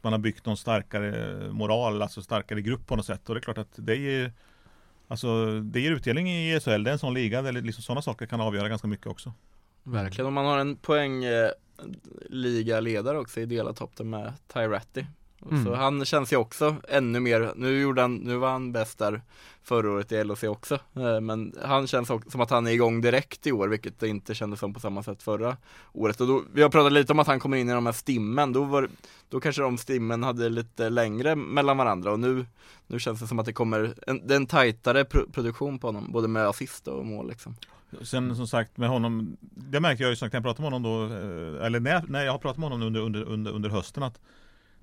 man 0.00 0.12
har 0.12 0.20
byggt 0.20 0.46
någon 0.46 0.56
starkare 0.56 1.38
moral, 1.52 2.02
alltså 2.02 2.22
starkare 2.22 2.62
grupp 2.62 2.86
på 2.86 2.96
något 2.96 3.06
sätt 3.06 3.28
och 3.28 3.34
det 3.34 3.38
är 3.38 3.42
klart 3.42 3.58
att 3.58 3.72
det 3.76 3.96
är 3.96 4.32
Alltså 5.08 5.60
det 5.60 5.80
ger 5.80 5.92
utdelning 5.92 6.28
i 6.28 6.60
SHL, 6.60 6.82
det 6.84 6.90
är 6.90 6.92
en 6.92 6.98
sån 6.98 7.14
liga 7.14 7.42
där 7.42 7.52
liksom 7.52 7.82
sådana 7.82 8.02
saker 8.02 8.26
kan 8.26 8.40
avgöra 8.40 8.68
ganska 8.68 8.88
mycket 8.88 9.06
också. 9.06 9.32
Verkligen, 9.82 10.26
om 10.26 10.34
man 10.34 10.44
har 10.44 10.58
en 10.58 10.76
poäng 10.76 11.24
eh, 11.24 11.50
ligaledare 12.28 13.18
också 13.18 13.40
i 13.40 13.46
delad 13.46 13.76
topp 13.76 13.98
med 13.98 14.32
Ty 14.52 14.60
Ratty 14.60 15.04
Mm. 15.50 15.64
Så 15.64 15.74
han 15.74 16.04
känns 16.04 16.32
ju 16.32 16.36
också 16.36 16.76
ännu 16.88 17.20
mer, 17.20 17.52
nu 17.56 17.80
gjorde 17.80 18.02
han, 18.02 18.14
nu 18.14 18.36
var 18.36 18.50
han 18.50 18.72
bäst 18.72 18.98
där 18.98 19.22
förra 19.62 19.90
året 19.90 20.12
i 20.12 20.24
LHC 20.24 20.44
också. 20.44 20.74
Eh, 20.74 21.20
Men 21.20 21.54
han 21.64 21.86
känns 21.86 22.10
också 22.10 22.30
som 22.30 22.40
att 22.40 22.50
han 22.50 22.66
är 22.66 22.70
igång 22.70 23.00
direkt 23.00 23.46
i 23.46 23.52
år 23.52 23.68
vilket 23.68 24.00
det 24.00 24.08
inte 24.08 24.34
kändes 24.34 24.60
som 24.60 24.74
på 24.74 24.80
samma 24.80 25.02
sätt 25.02 25.22
förra 25.22 25.56
året. 25.92 26.20
Och 26.20 26.26
då, 26.26 26.42
Vi 26.52 26.62
har 26.62 26.68
pratat 26.68 26.92
lite 26.92 27.12
om 27.12 27.18
att 27.18 27.26
han 27.26 27.40
kommer 27.40 27.56
in 27.56 27.70
i 27.70 27.72
de 27.72 27.86
här 27.86 27.92
stimmen, 27.92 28.52
då, 28.52 28.64
var, 28.64 28.88
då 29.28 29.40
kanske 29.40 29.62
de 29.62 29.78
stimmen 29.78 30.22
hade 30.22 30.48
lite 30.48 30.88
längre 30.90 31.36
mellan 31.36 31.76
varandra. 31.76 32.12
Och 32.12 32.20
nu 32.20 32.46
Nu 32.86 32.98
känns 32.98 33.20
det 33.20 33.26
som 33.26 33.38
att 33.38 33.46
det 33.46 33.52
kommer 33.52 33.94
en, 34.06 34.26
det 34.26 34.34
är 34.34 34.36
en 34.36 34.46
tajtare 34.46 35.04
pro 35.04 35.30
produktion 35.32 35.78
på 35.78 35.88
honom, 35.88 36.12
både 36.12 36.28
med 36.28 36.46
assist 36.46 36.88
och 36.88 37.06
mål 37.06 37.28
liksom. 37.28 37.56
Sen 38.02 38.36
som 38.36 38.46
sagt 38.46 38.76
med 38.76 38.88
honom, 38.88 39.36
det 39.40 39.80
märker 39.80 40.04
jag 40.04 40.10
ju 40.10 40.16
när 40.20 40.30
jag 40.32 40.42
pratar 40.42 40.62
med 40.62 40.72
honom 40.72 40.82
då, 40.82 41.04
eh, 41.14 41.66
eller 41.66 41.80
när, 41.80 42.02
när 42.08 42.24
jag 42.24 42.32
har 42.32 42.38
pratat 42.38 42.58
med 42.58 42.70
honom 42.70 42.86
under, 42.86 43.00
under, 43.00 43.22
under, 43.22 43.50
under 43.52 43.70
hösten 43.70 44.02
att 44.02 44.20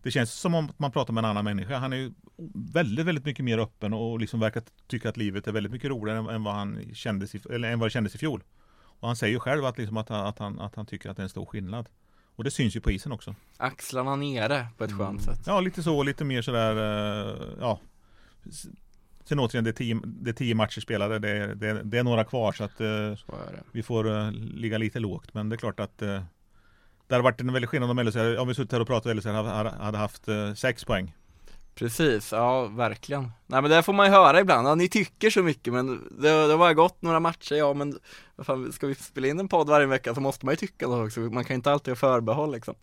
det 0.06 0.12
känns 0.12 0.34
som 0.34 0.56
om 0.56 0.72
man 0.78 0.92
pratar 0.92 1.14
med 1.14 1.22
en 1.22 1.30
annan 1.30 1.44
människa. 1.46 1.78
Han 1.78 1.94
är 1.94 1.98
ju 1.98 2.14
väldigt, 2.74 3.06
väldigt 3.06 3.26
mycket 3.26 3.46
mer 3.46 3.58
öppen 3.58 3.94
och 3.94 4.20
liksom 4.20 4.40
verkar 4.40 4.64
tycka 4.88 5.10
att 5.10 5.18
livet 5.18 5.48
är 5.48 5.52
väldigt 5.52 5.72
mycket 5.72 5.90
roligare 5.90 6.34
än 6.34 6.44
vad 6.44 6.54
han 6.54 6.94
kändes 6.94 7.36
i, 7.36 7.42
eller 7.50 7.72
än 7.72 7.80
vad 7.80 7.88
det 7.88 7.92
kändes 7.92 8.16
i 8.16 8.18
fjol. 8.18 8.44
Och 8.76 9.08
han 9.08 9.16
säger 9.16 9.34
ju 9.34 9.40
själv 9.40 9.66
att, 9.66 9.78
liksom 9.78 9.98
att, 9.98 10.12
att, 10.12 10.40
han, 10.40 10.60
att 10.60 10.76
han 10.76 10.86
tycker 10.86 11.10
att 11.10 11.18
det 11.18 11.22
är 11.22 11.24
en 11.24 11.30
stor 11.30 11.46
skillnad. 11.46 11.90
Och 12.36 12.44
det 12.44 12.52
syns 12.52 12.76
ju 12.76 12.82
på 12.82 12.92
isen 12.92 13.12
också. 13.12 13.36
Axlarna 13.58 14.16
nere 14.16 14.68
på 14.78 14.84
ett 14.84 14.92
skönt 14.92 15.10
mm. 15.10 15.20
sätt. 15.20 15.40
Ja, 15.46 15.60
lite 15.60 15.84
så, 15.84 16.04
lite 16.04 16.24
mer 16.26 16.42
sådär, 16.42 16.76
eh, 16.76 17.48
ja. 17.60 17.80
Sen 19.24 19.40
återigen, 19.40 19.64
det 19.64 19.70
är 19.70 19.74
tio, 19.74 20.02
det 20.06 20.30
är 20.30 20.34
tio 20.34 20.56
matcher 20.56 20.82
spelade, 20.82 21.20
det 21.20 21.30
är, 21.30 21.56
det, 21.56 21.68
är, 21.68 21.84
det 21.84 21.98
är 21.98 22.04
några 22.04 22.24
kvar 22.24 22.52
så 22.52 22.64
att 22.64 22.82
eh, 22.82 23.16
så 23.16 23.34
vi 23.72 23.84
får 23.84 24.08
uh, 24.08 24.32
ligga 24.32 24.78
lite 24.78 25.00
lågt. 25.00 25.34
Men 25.34 25.50
det 25.50 25.56
är 25.56 25.58
klart 25.58 25.80
att 25.80 26.02
det 27.08 27.16
hade 27.16 27.24
varit 27.24 27.42
en 27.42 27.54
väldig 27.54 27.70
skillnad 27.70 27.90
om 27.92 28.00
LHC, 28.00 28.16
om 28.40 28.48
vi 28.48 28.56
suttit 28.56 28.72
här 28.72 28.80
och 28.80 28.88
pratat 28.88 29.06
och 29.06 29.16
LHC 29.16 29.26
hade, 29.26 29.98
haft 29.98 30.28
eh, 30.28 30.54
sex 30.54 30.86
poäng. 30.86 31.14
Precis, 31.76 32.32
ja 32.32 32.66
verkligen. 32.66 33.32
Nej 33.48 33.62
men 33.62 33.72
det 33.72 33.84
får 33.84 33.94
man 33.94 34.06
ju 34.06 34.12
höra 34.12 34.40
ibland, 34.40 34.68
ja, 34.68 34.76
ni 34.76 34.90
tycker 34.90 35.30
så 35.30 35.44
mycket 35.44 35.74
men 35.74 36.08
det, 36.12 36.30
det 36.30 36.52
har 36.52 36.58
bara 36.58 36.74
gått 36.74 37.02
några 37.02 37.20
matcher, 37.20 37.56
ja 37.56 37.74
men 37.74 38.00
vad 38.36 38.46
fan, 38.46 38.72
ska 38.72 38.88
vi 38.88 38.96
spela 38.96 39.28
in 39.28 39.40
en 39.40 39.48
podd 39.48 39.70
varje 39.70 39.88
vecka 39.88 40.16
så 40.16 40.22
måste 40.22 40.46
man 40.46 40.54
ju 40.54 40.56
tycka 40.56 40.88
något 40.88 41.08
också, 41.08 41.20
man 41.20 41.46
kan 41.46 41.56
inte 41.56 41.72
alltid 41.72 41.92
ha 41.92 41.96
förbehåll 41.96 42.52
liksom. 42.52 42.76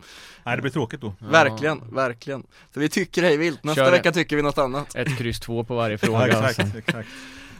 Nej 0.45 0.55
det 0.55 0.61
blir 0.61 0.71
tråkigt 0.71 1.01
då. 1.01 1.13
Ja. 1.19 1.27
Verkligen, 1.27 1.95
verkligen. 1.95 2.43
Så 2.73 2.79
vi 2.79 2.89
tycker 2.89 3.23
hej 3.23 3.37
vilt, 3.37 3.63
nästa 3.63 3.85
Kör 3.85 3.91
vecka 3.91 4.11
tycker 4.11 4.35
vi 4.35 4.41
något 4.41 4.57
annat. 4.57 4.95
Ett 4.95 5.17
kryss 5.17 5.39
två 5.39 5.63
på 5.63 5.75
varje 5.75 5.97
fråga. 5.97 6.27
ja, 6.27 6.49
exakt, 6.49 6.59
alltså. 6.59 6.77
exakt. 6.77 7.09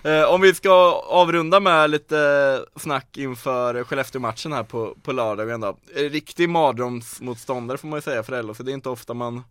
Eh, 0.03 0.23
om 0.23 0.41
vi 0.41 0.53
ska 0.53 1.01
avrunda 1.09 1.59
med 1.59 1.89
lite 1.89 2.65
snack 2.75 3.17
inför 3.17 3.83
Skellefteå-matchen 3.83 4.53
här 4.53 4.63
på, 4.63 4.95
på 5.03 5.11
lördagen 5.11 5.61
då. 5.61 5.77
Riktig 5.95 6.49
mardrömsmotståndare 6.49 7.77
får 7.77 7.87
man 7.87 7.97
ju 7.97 8.01
säga 8.01 8.23
för 8.23 8.43
LHC, 8.43 8.57
det 8.57 8.71
är 8.71 8.73
inte 8.73 8.89
ofta 8.89 9.13
man 9.13 9.43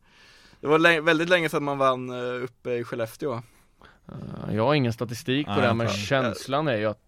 Det 0.61 0.67
var 0.67 1.01
väldigt 1.01 1.29
länge 1.29 1.49
sedan 1.49 1.65
man 1.65 1.79
vann 1.79 2.11
uh, 2.11 2.45
uppe 2.45 2.71
i 2.71 2.85
Skellefteå 2.85 3.43
Jag 4.53 4.65
har 4.65 4.75
ingen 4.75 4.93
statistik 4.93 5.47
på 5.47 5.61
det 5.61 5.75
men 5.75 5.89
känslan 5.89 6.69
är 6.69 6.77
ju 6.77 6.87
att 6.87 6.99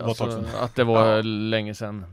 alltså, 0.00 0.44
Att 0.60 0.74
det 0.74 0.84
var 0.84 1.06
ja. 1.16 1.22
länge 1.22 1.74
sedan 1.74 2.04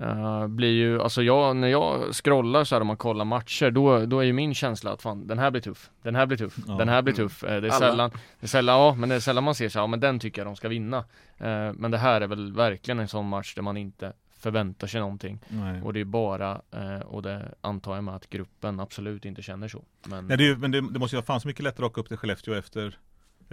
Uh, 0.00 0.46
blir 0.46 0.70
ju, 0.70 1.00
alltså 1.02 1.22
jag, 1.22 1.56
när 1.56 1.68
jag 1.68 2.14
scrollar 2.14 2.64
så 2.64 2.74
här 2.74 2.80
och 2.80 2.86
man 2.86 2.96
kollar 2.96 3.24
matcher, 3.24 3.70
då, 3.70 4.06
då 4.06 4.18
är 4.18 4.24
ju 4.24 4.32
min 4.32 4.54
känsla 4.54 4.92
att 4.92 5.02
fan, 5.02 5.26
den 5.26 5.38
här 5.38 5.50
blir 5.50 5.60
tuff, 5.60 5.90
den 6.02 6.14
här 6.14 6.26
blir 6.26 6.38
tuff, 6.38 6.56
ja. 6.66 6.74
den 6.74 6.88
här 6.88 7.02
blir 7.02 7.14
tuff. 7.14 7.44
Uh, 7.44 7.48
det 7.48 7.54
är 7.54 7.58
Alla. 7.58 7.72
sällan, 7.72 8.10
det 8.10 8.46
är 8.46 8.48
sällan, 8.48 8.78
ja 8.78 8.94
men 8.94 9.08
det 9.08 9.14
är 9.14 9.20
sällan 9.20 9.44
man 9.44 9.54
ser 9.54 9.68
så 9.68 9.78
här, 9.78 9.82
ja 9.82 9.86
men 9.86 10.00
den 10.00 10.18
tycker 10.18 10.40
jag 10.40 10.46
de 10.46 10.56
ska 10.56 10.68
vinna. 10.68 10.98
Uh, 10.98 11.72
men 11.72 11.90
det 11.90 11.98
här 11.98 12.20
är 12.20 12.26
väl 12.26 12.52
verkligen 12.52 12.98
en 12.98 13.08
sån 13.08 13.28
match 13.28 13.54
där 13.54 13.62
man 13.62 13.76
inte 13.76 14.12
förväntar 14.38 14.86
sig 14.86 15.00
någonting. 15.00 15.38
Nej. 15.48 15.82
Och 15.82 15.92
det 15.92 16.00
är 16.00 16.04
bara, 16.04 16.60
och 17.04 17.22
det 17.22 17.54
antar 17.60 17.94
jag 17.94 18.04
med 18.04 18.14
att 18.14 18.30
gruppen 18.30 18.80
absolut 18.80 19.24
inte 19.24 19.42
känner 19.42 19.68
så. 19.68 19.84
Men, 20.06 20.26
Nej, 20.26 20.36
det, 20.36 20.48
är, 20.48 20.56
men 20.56 20.70
det, 20.70 20.80
det 20.80 20.98
måste 20.98 21.16
ju 21.16 21.18
vara 21.18 21.26
fan 21.26 21.40
så 21.40 21.48
mycket 21.48 21.64
lättare 21.64 21.86
att 21.86 21.90
åka 21.90 22.00
upp 22.00 22.08
till 22.08 22.16
Skellefteå 22.16 22.54
efter 22.54 22.98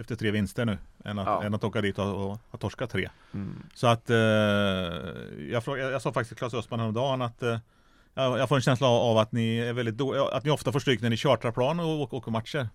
efter 0.00 0.16
tre 0.16 0.30
vinster 0.30 0.64
nu 0.64 0.78
än 1.04 1.18
att, 1.18 1.26
ja. 1.26 1.42
än 1.42 1.54
att 1.54 1.64
åka 1.64 1.80
dit 1.80 1.98
och, 1.98 2.38
och, 2.50 2.60
torska 2.60 2.86
tre. 2.86 3.08
Mm. 3.34 3.62
Så 3.74 3.86
att 3.86 4.10
eh, 4.10 4.16
jag, 5.50 5.64
frågade, 5.64 5.90
jag 5.90 6.02
sa 6.02 6.12
faktiskt 6.12 6.28
till 6.28 6.36
Claes 6.36 6.54
Östman 6.54 6.80
häromdagen 6.80 7.22
att 7.22 7.42
eh, 7.42 7.58
jag 8.14 8.48
får 8.48 8.56
en 8.56 8.62
känsla 8.62 8.86
av 8.86 9.18
att 9.18 9.32
ni 9.32 9.58
är 9.58 9.72
väldigt 9.72 9.96
då, 9.96 10.28
att 10.28 10.44
ni 10.44 10.50
ofta 10.50 10.72
får 10.72 10.80
stryk 10.80 11.00
när 11.00 11.10
ni 11.10 11.16
chartrar 11.16 11.52
plan 11.52 11.80
och 11.80 12.14
åker 12.14 12.30
matcher. 12.30 12.68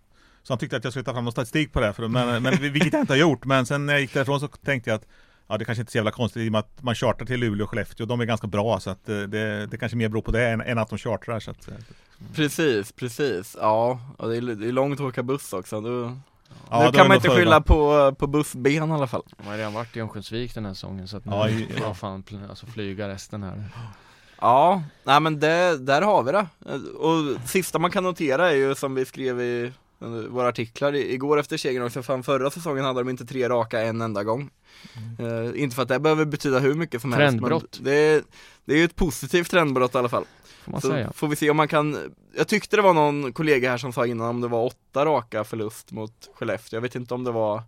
Så 0.43 0.53
han 0.53 0.57
tyckte 0.57 0.77
att 0.77 0.83
jag 0.83 0.93
skulle 0.93 1.05
ta 1.05 1.13
fram 1.13 1.23
någon 1.23 1.31
statistik 1.31 1.73
på 1.73 1.79
det, 1.79 1.93
för, 1.93 2.07
men, 2.07 2.43
men, 2.43 2.57
vilket 2.57 2.93
jag 2.93 3.01
inte 3.01 3.13
har 3.13 3.17
gjort. 3.17 3.45
Men 3.45 3.65
sen 3.65 3.85
när 3.85 3.93
jag 3.93 4.01
gick 4.01 4.13
därifrån 4.13 4.39
så 4.39 4.47
tänkte 4.47 4.89
jag 4.89 4.97
att 4.97 5.07
Ja 5.47 5.57
det 5.57 5.65
kanske 5.65 5.81
inte 5.81 5.89
är 5.89 5.91
så 5.91 5.97
jävla 5.97 6.11
konstigt 6.11 6.43
i 6.43 6.47
och 6.47 6.51
med 6.51 6.59
att 6.59 6.83
man 6.83 6.95
chartrar 6.95 7.25
till 7.25 7.39
Luleå 7.39 7.63
och 7.63 7.69
Skellefteå. 7.69 8.05
De 8.05 8.21
är 8.21 8.25
ganska 8.25 8.47
bra 8.47 8.79
så 8.79 8.89
att 8.89 9.09
eh, 9.09 9.17
det, 9.19 9.65
det 9.65 9.77
kanske 9.77 9.97
mer 9.97 10.09
beror 10.09 10.21
på 10.21 10.31
det 10.31 10.49
än, 10.49 10.61
än 10.61 10.77
att 10.77 10.89
de 10.89 10.97
chartrar 10.97 11.39
så 11.39 11.51
att, 11.51 11.69
Precis, 12.35 12.91
precis. 12.91 13.57
Ja, 13.59 13.99
och 14.17 14.29
det 14.29 14.38
är, 14.38 14.41
det 14.41 14.67
är 14.67 14.71
långt 14.71 14.99
att 14.99 15.05
åka 15.05 15.23
buss 15.23 15.53
också. 15.53 15.81
Då, 15.81 16.17
Ja, 16.69 16.86
nu 16.86 16.91
kan 16.91 17.08
man 17.08 17.15
inte 17.15 17.30
skylla 17.30 17.62
på, 17.62 18.12
på 18.19 18.28
bussben 18.28 18.71
i 18.71 18.80
alla 18.80 19.08
fall 19.08 19.23
De 19.38 19.47
har 19.47 19.58
redan 19.58 19.73
varit 19.73 19.97
i 19.97 19.99
Örnsköldsvik 19.99 20.56
den 20.56 20.65
här 20.65 20.73
säsongen 20.73 21.08
så 21.08 21.17
att 21.17 21.25
nu 21.25 21.32
ja, 21.32 21.49
ja. 21.80 21.93
fan 21.93 22.23
alltså 22.49 22.65
flyga 22.65 23.08
resten 23.08 23.43
här 23.43 23.63
Ja, 24.41 24.84
nej 25.04 25.19
men 25.19 25.39
det, 25.39 25.78
där 25.78 26.01
har 26.01 26.23
vi 26.23 26.32
det 26.32 26.47
Och 26.97 27.49
sista 27.49 27.80
man 27.80 27.91
kan 27.91 28.04
notera 28.04 28.51
är 28.51 28.56
ju 28.56 28.75
som 28.75 28.95
vi 28.95 29.06
skrev 29.06 29.41
i 29.41 29.71
våra 30.30 30.47
artiklar 30.47 30.95
igår 30.95 31.39
efter 31.39 31.58
segern 31.58 31.84
också, 31.84 32.04
fan 32.04 32.23
förra 32.23 32.51
säsongen 32.51 32.86
hade 32.86 32.99
de 32.99 33.10
inte 33.10 33.25
tre 33.25 33.49
raka 33.49 33.82
en 33.82 34.01
enda 34.01 34.23
gång 34.23 34.49
mm. 35.19 35.32
uh, 35.32 35.62
Inte 35.62 35.75
för 35.75 35.84
att 35.84 35.89
det 35.89 35.99
behöver 35.99 36.25
betyda 36.25 36.60
hur 36.60 36.73
mycket 36.73 37.01
som 37.01 37.12
Trendbrott. 37.12 37.62
helst 37.62 37.80
men 37.80 37.93
det, 37.93 38.23
det 38.65 38.73
är 38.73 38.78
ju 38.78 38.86
ett 38.86 38.95
positivt 38.95 39.51
trendbrott 39.51 39.95
i 39.95 39.97
alla 39.97 40.10
fall 40.10 40.25
Får 40.65 40.71
man 40.71 40.82
så 40.82 40.88
säga. 40.88 41.12
får 41.13 41.28
vi 41.28 41.36
se 41.36 41.49
om 41.49 41.58
man 41.58 41.67
kan 41.67 41.97
Jag 42.38 42.47
tyckte 42.47 42.75
det 42.75 42.82
var 42.82 42.93
någon 42.93 43.34
kollega 43.34 43.69
här 43.69 43.78
som 43.78 43.93
sa 43.93 44.06
innan 44.06 44.30
om 44.30 44.41
det 44.41 44.47
var 44.47 44.65
åtta 44.65 45.06
raka 45.06 45.43
förlust 45.43 45.91
mot 45.91 46.30
Skellefteå. 46.36 46.78
Jag 46.78 46.82
vet 46.82 46.95
inte 46.95 47.13
om 47.13 47.23
det 47.23 47.32
var 47.32 47.62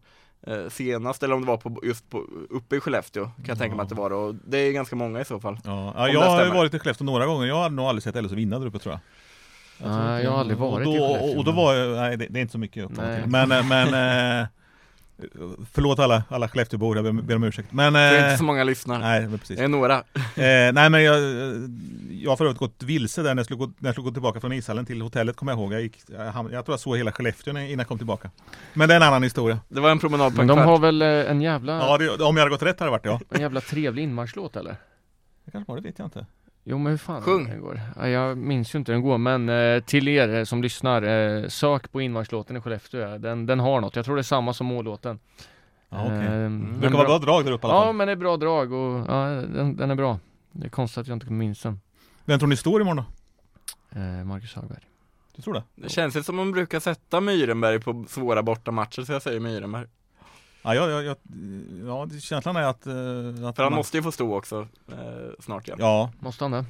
eh, 0.48 0.70
senast 0.70 1.24
eller 1.24 1.36
om 1.36 1.42
det 1.42 1.48
var 1.48 1.58
på, 1.58 1.80
just 1.84 2.10
på, 2.10 2.24
uppe 2.50 2.76
i 2.76 2.80
Skellefteå 2.80 3.24
kan 3.24 3.34
jag 3.38 3.56
ja. 3.56 3.56
tänka 3.56 3.76
mig 3.76 3.84
att 3.84 3.90
det 3.90 3.96
var 3.96 4.12
och 4.12 4.36
det 4.36 4.58
är 4.58 4.72
ganska 4.72 4.96
många 4.96 5.22
i 5.22 5.26
så 5.26 5.40
fall. 5.40 5.60
Ja, 5.64 5.94
ja 5.98 6.10
jag 6.10 6.22
har 6.22 6.54
varit 6.54 6.74
i 6.74 6.80
Skellefteå 6.80 7.06
några 7.06 7.26
gånger, 7.26 7.48
jag 7.48 7.56
har 7.56 7.70
nog 7.70 7.86
aldrig 7.86 8.04
sett 8.04 8.24
LHC 8.24 8.32
vinna 8.32 8.60
där 8.60 8.68
uppe 8.68 8.80
tror 8.80 8.94
jag. 8.94 9.00
Nej, 9.90 10.24
jag 10.24 10.32
har 10.32 10.40
aldrig 10.40 10.58
varit 10.58 10.88
och 10.88 10.94
då, 10.94 10.98
i 10.98 11.00
Skellefteå 11.00 11.38
Och 11.38 11.44
då 11.44 11.52
var 11.52 11.96
nej 11.96 12.18
det, 12.18 12.28
det 12.30 12.40
är 12.40 12.42
inte 12.42 12.52
så 12.52 12.60
mycket 12.60 12.86
upp 12.86 12.92
Men, 13.26 13.68
men 13.68 14.42
eh, 14.42 14.48
Förlåt 15.72 16.00
alla, 16.00 16.24
alla 16.30 16.48
Skellefteåbor, 16.48 16.96
jag 16.98 17.06
ber, 17.06 17.22
ber 17.22 17.36
om 17.36 17.44
ursäkt. 17.44 17.72
Men, 17.72 17.94
Det 17.94 18.00
är 18.00 18.18
inte 18.18 18.32
eh, 18.32 18.38
så 18.38 18.44
många 18.44 18.64
lyssnar 18.64 19.00
Nej, 19.00 19.38
precis. 19.40 19.58
Det 19.58 19.64
är 19.64 19.68
några. 19.68 19.98
Eh, 20.38 20.74
Nej 20.74 20.90
men 20.90 21.04
jag, 21.04 21.20
jag 22.10 22.32
har 22.32 22.38
förut 22.38 22.58
gått 22.58 22.84
vilse 22.84 23.22
där 23.22 23.36
när 23.36 23.40
jag, 23.40 23.46
skulle 23.46 23.58
gå, 23.58 23.66
när 23.66 23.88
jag 23.88 23.94
skulle 23.94 24.06
gå 24.06 24.12
tillbaka 24.12 24.40
från 24.40 24.54
ishallen 24.54 24.86
till 24.86 25.02
hotellet 25.02 25.36
kommer 25.36 25.52
jag 25.52 25.60
ihåg. 25.60 25.74
Jag, 25.74 25.82
gick, 25.82 26.00
jag, 26.08 26.36
jag 26.36 26.66
tror 26.66 26.74
jag 26.74 26.80
såg 26.80 26.98
hela 26.98 27.12
Skellefteå 27.12 27.52
innan 27.52 27.70
jag 27.70 27.88
kom 27.88 27.98
tillbaka. 27.98 28.32
Men 28.74 28.88
det 28.88 28.94
är 28.94 28.98
en 28.98 29.04
annan 29.04 29.24
historia. 29.24 29.60
Det 29.68 29.80
var 29.80 29.92
en 29.92 30.00
promenad 30.00 30.36
på 30.36 30.42
en 30.42 30.48
Men 30.48 30.58
de 30.58 30.64
har 30.64 30.80
väl 30.80 31.02
eh, 31.02 31.08
en 31.08 31.42
jävla 31.42 31.74
Ja, 31.74 31.98
det, 31.98 32.10
om 32.10 32.38
jag 32.38 32.44
hade 32.44 32.50
gått 32.50 32.64
rätt 32.64 32.80
hade 32.80 32.88
det 32.88 32.92
varit 32.92 33.06
ja. 33.06 33.20
En 33.30 33.42
jävla 33.42 33.62
trevlig 33.62 34.04
inmarschlåt 34.04 34.56
eller? 34.56 34.76
Det 35.46 35.52
kanske 35.52 35.72
var 35.72 35.82
det, 35.82 35.88
vet 35.88 36.00
jag 36.00 36.06
inte 36.06 36.26
Jo 36.70 36.78
men 36.78 36.92
hur 36.92 36.98
fan 36.98 37.22
Sjung. 37.22 37.48
den 37.48 37.62
går? 37.62 37.82
Ja, 37.96 38.08
jag 38.08 38.38
minns 38.38 38.76
ju 38.76 38.80
inte 38.80 38.92
hur 38.92 38.98
den 39.00 39.10
går 39.10 39.18
men 39.18 39.50
eh, 39.50 39.84
till 39.84 40.08
er 40.08 40.36
eh, 40.36 40.44
som 40.44 40.62
lyssnar, 40.62 41.02
eh, 41.02 41.48
sök 41.48 41.92
på 41.92 42.02
inmarschlåten 42.02 42.58
i 42.58 42.62
Skellefteå. 42.62 43.18
Den, 43.18 43.46
den 43.46 43.60
har 43.60 43.82
något, 43.82 43.96
jag 43.96 44.06
tror 44.06 44.16
det 44.16 44.22
är 44.22 44.24
samma 44.24 44.54
som 44.54 44.68
mållåten. 44.68 45.20
Ja, 45.90 46.06
okay. 46.06 46.18
eh, 46.18 46.34
mm. 46.34 46.78
Det 46.82 46.88
kan 46.88 46.98
vara 46.98 47.08
bra 47.08 47.20
drag 47.20 47.46
där 47.46 47.52
uppe 47.52 47.68
i 47.68 47.70
alla 47.70 47.80
fall. 47.80 47.88
Ja 47.88 47.94
men 47.94 48.08
det 48.08 48.12
är 48.12 48.16
bra 48.16 48.38
drag 48.38 48.74
och 48.74 49.06
ja, 49.08 49.26
den, 49.28 49.76
den 49.76 49.92
är 49.92 49.96
bra. 49.96 50.20
Det 50.52 50.66
är 50.66 50.70
konstigt 50.70 51.02
att 51.02 51.08
jag 51.08 51.16
inte 51.16 51.32
minns 51.32 51.62
den. 51.62 51.80
Vem 52.26 52.40
tror 52.40 52.50
ni 52.50 52.56
står 52.58 52.82
imorgon 52.82 53.06
då? 53.94 54.00
Eh, 54.00 54.24
Marcus 54.26 54.54
Hagberg. 54.54 54.84
Du 55.36 55.42
tror 55.42 55.54
det? 55.54 55.64
Det 55.76 55.90
känns 55.90 56.16
ju 56.16 56.24
som 56.24 56.36
man 56.36 56.52
brukar 56.52 56.80
sätta 56.80 57.22
Myrenberg 57.22 57.80
på 57.80 58.06
svåra 58.08 58.44
bortamatcher 58.44 59.02
så 59.02 59.12
jag 59.12 59.22
säger 59.22 59.40
Myrenberg. 59.40 59.88
Ja, 60.62 60.76
jag, 60.76 61.04
jag, 61.04 61.18
ja 61.88 62.08
känslan 62.22 62.56
är 62.56 62.62
att... 62.62 62.70
att 62.70 62.86
För 63.56 63.64
han 63.64 63.72
man... 63.72 63.74
måste 63.74 63.98
ju 63.98 64.04
få 64.04 64.12
stå 64.12 64.38
också 64.38 64.68
eh, 64.92 64.96
snart 65.40 65.68
igen. 65.68 65.78
Ja. 65.82 66.12
Måste 66.20 66.44
han 66.44 66.52
det? 66.52 66.66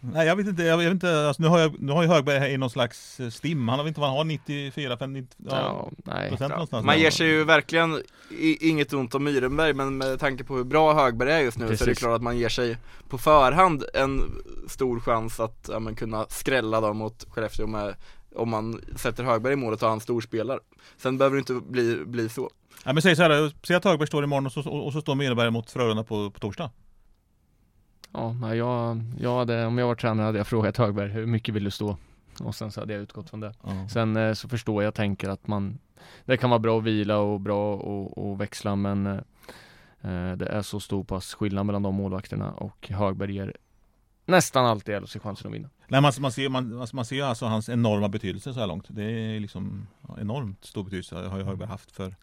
Nej 0.00 0.26
jag 0.26 0.36
vet 0.36 0.46
inte, 0.46 0.62
jag 0.62 0.78
vet 0.78 0.90
inte 0.90 1.26
alltså, 1.26 1.42
nu, 1.42 1.48
har 1.48 1.58
jag, 1.58 1.80
nu 1.80 1.92
har 1.92 2.02
ju 2.02 2.08
Högberg 2.08 2.38
här 2.38 2.48
i 2.48 2.56
någon 2.56 2.70
slags 2.70 3.20
eh, 3.20 3.28
stim, 3.28 3.68
han 3.68 3.78
har 3.78 3.88
inte 3.88 4.00
vad 4.00 4.08
han 4.08 4.18
har, 4.18 4.24
94, 4.24 4.96
50, 4.96 5.36
ja, 5.36 5.50
ja, 5.50 5.90
nej. 6.04 6.28
procent 6.28 6.50
ja. 6.50 6.56
någonstans 6.56 6.86
Man 6.86 6.98
ger 6.98 7.10
sig 7.10 7.26
ju 7.26 7.44
verkligen, 7.44 8.02
inget 8.60 8.92
ont 8.92 9.14
om 9.14 9.24
Myrenberg 9.24 9.72
men 9.72 9.98
med 9.98 10.20
tanke 10.20 10.44
på 10.44 10.56
hur 10.56 10.64
bra 10.64 10.94
Högberg 10.94 11.32
är 11.32 11.40
just 11.40 11.58
nu 11.58 11.66
Precis. 11.66 11.78
så 11.78 11.84
är 11.84 11.88
det 11.88 11.94
klart 11.94 12.16
att 12.16 12.22
man 12.22 12.38
ger 12.38 12.48
sig 12.48 12.76
på 13.08 13.18
förhand 13.18 13.84
en 13.94 14.22
stor 14.68 15.00
chans 15.00 15.40
att 15.40 15.68
ja, 15.72 15.78
men, 15.78 15.94
kunna 15.94 16.26
skrälla 16.28 16.80
dem 16.80 16.96
mot 16.96 17.26
Skellefteå 17.30 17.66
med 17.66 17.94
om 18.34 18.50
man 18.50 18.80
sätter 18.96 19.24
Högberg 19.24 19.52
i 19.52 19.56
målet 19.56 19.82
och 19.82 19.88
han 19.88 20.00
storspelare. 20.00 20.58
Sen 20.96 21.18
behöver 21.18 21.36
det 21.36 21.38
inte 21.38 21.66
bli, 21.68 22.04
bli 22.04 22.28
så. 22.28 22.50
Ja 22.84 22.92
men 22.92 23.02
säg 23.02 23.16
så 23.16 23.22
här, 23.22 23.52
säg 23.66 23.76
att 23.76 23.84
Högberg 23.84 24.06
står 24.06 24.24
imorgon 24.24 24.46
och 24.46 24.52
så, 24.52 24.70
och, 24.70 24.86
och 24.86 24.92
så 24.92 25.00
står 25.00 25.14
Myrenberg 25.14 25.50
mot 25.50 25.70
Frölunda 25.70 26.04
på, 26.04 26.30
på 26.30 26.40
torsdag. 26.40 26.70
Ja, 28.12 28.54
jag, 28.54 29.02
jag 29.18 29.38
hade, 29.38 29.66
om 29.66 29.78
jag 29.78 29.86
var 29.86 29.94
tränare 29.94 30.26
hade 30.26 30.38
jag 30.38 30.46
frågat 30.46 30.76
Högberg, 30.76 31.08
hur 31.08 31.26
mycket 31.26 31.54
vill 31.54 31.64
du 31.64 31.70
stå? 31.70 31.96
Och 32.40 32.54
sen 32.54 32.72
så 32.72 32.80
hade 32.80 32.92
jag 32.92 33.02
utgått 33.02 33.30
från 33.30 33.40
det. 33.40 33.54
Ja. 33.62 33.88
Sen 33.88 34.16
eh, 34.16 34.32
så 34.32 34.48
förstår 34.48 34.82
jag 34.82 34.94
tänker 34.94 35.28
att 35.28 35.46
man 35.46 35.78
Det 36.24 36.36
kan 36.36 36.50
vara 36.50 36.58
bra 36.58 36.78
att 36.78 36.84
vila 36.84 37.18
och 37.18 37.40
bra 37.40 37.74
och, 37.74 38.18
och 38.18 38.40
växla 38.40 38.76
men 38.76 39.06
eh, 39.06 39.14
eh, 40.00 40.36
Det 40.36 40.46
är 40.46 40.62
så 40.62 40.80
stor 40.80 41.04
pass 41.04 41.34
skillnad 41.34 41.66
mellan 41.66 41.82
de 41.82 41.94
målvakterna 41.94 42.52
och 42.52 42.88
Högberg 42.90 43.34
ger 43.34 43.56
nästan 44.26 44.66
alltid 44.66 45.02
LHC 45.02 45.16
chansen 45.18 45.48
att 45.48 45.54
vinna. 45.54 45.68
Nej, 45.88 46.00
man, 46.00 46.12
man 46.20 46.32
ser, 46.32 46.48
man, 46.48 46.86
man 46.92 47.04
ser 47.04 47.22
alltså 47.22 47.46
hans 47.46 47.68
enorma 47.68 48.08
betydelse 48.08 48.54
så 48.54 48.60
här 48.60 48.66
långt. 48.66 48.86
Det 48.88 49.04
är 49.04 49.40
liksom 49.40 49.86
enormt 50.18 50.64
stor 50.64 50.84
betydelse 50.84 51.16
har 51.16 51.38
ju 51.38 51.44
Högberg 51.44 51.68
haft 51.68 51.90
för 51.90 52.14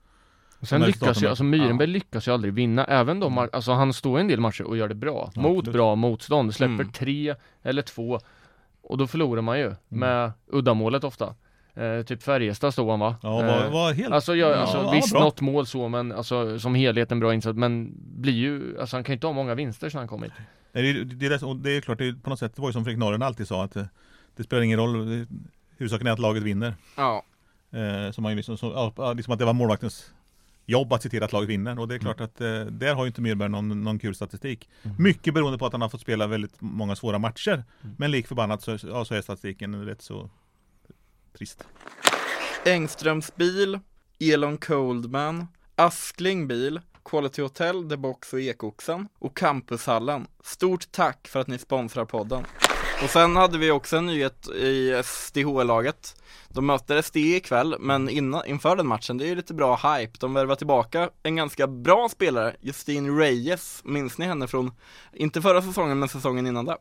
Och 0.59 0.67
sen 0.67 0.81
lyckas 0.81 1.23
ju, 1.23 1.27
alltså 1.27 1.43
Myrenberg 1.43 1.87
lyckas 1.87 2.27
ju 2.27 2.31
aldrig 2.31 2.53
vinna, 2.53 2.85
även 2.85 3.19
de, 3.19 3.37
alltså 3.37 3.71
han 3.71 3.93
står 3.93 4.17
i 4.17 4.21
en 4.21 4.27
del 4.27 4.39
matcher 4.39 4.63
och 4.63 4.77
gör 4.77 4.87
det 4.87 4.95
bra, 4.95 5.31
Ja, 5.35 5.41
mot 5.41 5.57
absolut. 5.57 5.73
bra 5.73 5.95
motstånd, 5.95 6.53
släpper 6.55 6.73
Mm. 6.73 6.91
tre 6.91 7.35
eller 7.63 7.81
två 7.81 8.19
och 8.81 8.97
då 8.97 9.07
förlorar 9.07 9.41
man 9.41 9.59
ju 9.59 9.75
med 9.87 10.31
uddamålet 10.47 11.03
ofta. 11.03 11.35
Eh, 11.73 12.01
typ 12.05 12.23
Färjestad 12.23 12.73
stod 12.73 12.89
han 12.89 12.99
va? 12.99 13.15
Ja, 13.23 13.39
Eh, 13.41 13.47
var, 13.47 13.69
var 13.69 13.93
helt 13.93 14.13
Alltså, 14.13 14.35
jag, 14.35 14.51
Ja, 14.51 14.55
alltså 14.55 14.77
ja, 14.77 14.91
visst 14.91 15.11
bra. 15.11 15.19
något 15.19 15.41
mål 15.41 15.65
så 15.65 15.87
men 15.89 16.11
alltså 16.11 16.59
som 16.59 16.75
helhet 16.75 17.11
en 17.11 17.19
bra 17.19 17.33
insats 17.33 17.57
men 17.57 17.93
blir 18.21 18.33
ju, 18.33 18.79
alltså 18.79 18.95
han 18.95 19.03
kan 19.03 19.13
ju 19.13 19.15
inte 19.15 19.27
ha 19.27 19.33
många 19.33 19.55
vinster 19.55 19.89
sedan 19.89 19.99
han 19.99 20.07
kom 20.07 20.23
hit. 20.23 20.31
Nej, 20.71 20.93
det, 20.93 21.03
det, 21.03 21.29
det, 21.29 21.43
och 21.43 21.55
det 21.55 21.77
är 21.77 21.81
klart, 21.81 21.97
det 21.97 22.07
är 22.07 22.13
på 22.13 22.29
något 22.29 22.39
sätt, 22.39 22.55
det 22.55 22.61
var 22.61 22.69
ju 22.69 22.73
som 22.73 22.83
Fredrik 22.83 22.99
Norren 22.99 23.21
alltid 23.21 23.47
sa 23.47 23.63
att 23.63 23.71
det, 23.71 23.89
det 24.35 24.43
spelar 24.43 24.63
ingen 24.63 24.79
roll, 24.79 25.25
huvudsaken 25.77 26.07
är 26.07 26.11
att 26.11 26.19
laget 26.19 26.43
vinner. 26.43 26.73
Ja, 26.97 27.23
Eh, 27.71 28.11
som 28.11 28.21
man 28.23 28.31
ju 28.31 28.35
liksom, 28.35 28.57
så, 28.57 28.91
ja, 28.97 29.13
liksom 29.13 29.33
att 29.33 29.39
det 29.39 29.45
var 29.45 29.53
målvaktens 29.53 30.11
jobb 30.67 30.93
att 30.93 31.03
se 31.03 31.09
till 31.09 31.23
att 31.23 31.33
laget 31.33 31.49
vinner. 31.49 31.79
Och 31.79 31.87
det 31.87 31.95
är 31.95 31.99
klart 31.99 32.21
att 32.21 32.41
eh, 32.41 32.59
där 32.59 32.95
har 32.95 33.03
ju 33.03 33.07
inte 33.07 33.21
Myrberg 33.21 33.49
någon, 33.49 33.83
någon 33.83 33.99
kul 33.99 34.15
statistik. 34.15 34.69
Mycket 34.97 35.33
beroende 35.33 35.57
på 35.57 35.65
att 35.65 35.71
han 35.71 35.81
har 35.81 35.89
fått 35.89 36.01
spela 36.01 36.27
väldigt 36.27 36.61
många 36.61 36.95
svåra 36.95 37.19
matcher. 37.19 37.63
Men 37.97 38.11
lik 38.11 38.27
förbannat 38.27 38.61
så, 38.61 38.77
ja, 38.83 39.05
så 39.05 39.15
är 39.15 39.21
statistiken 39.21 39.85
rätt 39.85 40.01
så 40.01 40.29
trist. 41.37 41.63
Engströms 42.65 43.35
bil, 43.35 43.79
Elon 44.19 44.57
Coldman, 44.57 45.47
Askling 45.75 46.47
bil, 46.47 46.81
Quality 47.05 47.41
Hotel, 47.41 47.89
The 47.89 47.97
Box 47.97 48.33
och 48.33 48.41
Ekoxen 48.41 49.07
och 49.19 49.37
Campushallen. 49.37 50.27
Stort 50.43 50.91
tack 50.91 51.27
för 51.27 51.39
att 51.39 51.47
ni 51.47 51.57
sponsrar 51.57 52.05
podden. 52.05 52.43
Och 53.03 53.09
sen 53.09 53.35
hade 53.35 53.57
vi 53.57 53.71
också 53.71 53.97
en 53.97 54.05
nyhet 54.05 54.47
i 54.47 55.01
SDH-laget. 55.03 56.21
De 56.49 56.65
möter 56.65 57.01
SD 57.01 57.15
ikväll, 57.17 57.75
men 57.79 58.09
innan, 58.09 58.45
inför 58.45 58.75
den 58.75 58.87
matchen, 58.87 59.17
det 59.17 59.25
är 59.25 59.27
ju 59.27 59.35
lite 59.35 59.53
bra 59.53 59.75
hype. 59.75 60.17
De 60.19 60.33
värvar 60.33 60.55
tillbaka 60.55 61.09
en 61.23 61.35
ganska 61.35 61.67
bra 61.67 62.09
spelare, 62.09 62.55
Justine 62.61 63.09
Reyes. 63.09 63.81
Minns 63.85 64.17
ni 64.17 64.25
henne 64.25 64.47
från, 64.47 64.71
inte 65.13 65.41
förra 65.41 65.61
säsongen, 65.61 65.99
men 65.99 66.09
säsongen 66.09 66.47
innan 66.47 66.65
där? 66.65 66.77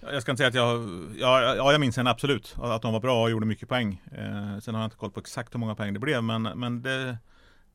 Jag 0.00 0.22
ska 0.22 0.32
inte 0.32 0.38
säga 0.38 0.48
att 0.48 0.54
jag, 0.54 0.88
ja, 1.18 1.54
ja 1.54 1.72
jag 1.72 1.80
minns 1.80 1.96
henne 1.96 2.10
absolut, 2.10 2.54
att 2.62 2.82
de 2.82 2.92
var 2.92 3.00
bra 3.00 3.22
och 3.22 3.30
gjorde 3.30 3.46
mycket 3.46 3.68
poäng. 3.68 4.02
Eh, 4.12 4.58
sen 4.60 4.74
har 4.74 4.82
jag 4.82 4.86
inte 4.86 4.96
koll 4.96 5.10
på 5.10 5.20
exakt 5.20 5.54
hur 5.54 5.58
många 5.58 5.74
poäng 5.74 5.92
det 5.92 6.00
blev, 6.00 6.22
men, 6.22 6.42
men 6.42 6.82
det, 6.82 7.18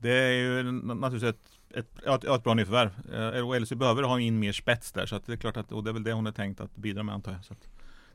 det 0.02 0.12
är 0.12 0.32
ju 0.32 0.72
naturligtvis 0.72 1.30
ett, 1.30 1.78
ett, 1.78 2.08
ett, 2.08 2.24
ett 2.24 2.44
bra 2.44 2.54
nyförvärv. 2.54 2.92
Eh, 3.14 3.48
och 3.48 3.62
LHC 3.62 3.72
behöver 3.72 4.04
ha 4.04 4.20
in 4.20 4.40
mer 4.40 4.52
spets 4.52 4.92
där, 4.92 5.06
så 5.06 5.16
att 5.16 5.26
det 5.26 5.34
är 5.34 5.38
klart 5.38 5.58
att, 5.58 5.72
och 5.72 5.84
det 5.84 5.92
är 5.92 5.94
väl 5.94 6.04
det 6.04 6.14
hon 6.14 6.28
är 6.28 6.32
tänkt 6.32 6.62
att 6.62 6.76
bidra 6.76 7.04
med 7.04 7.16
antar 7.16 7.32
jag. 7.32 7.46
Så 7.46 7.54
att, 7.54 7.68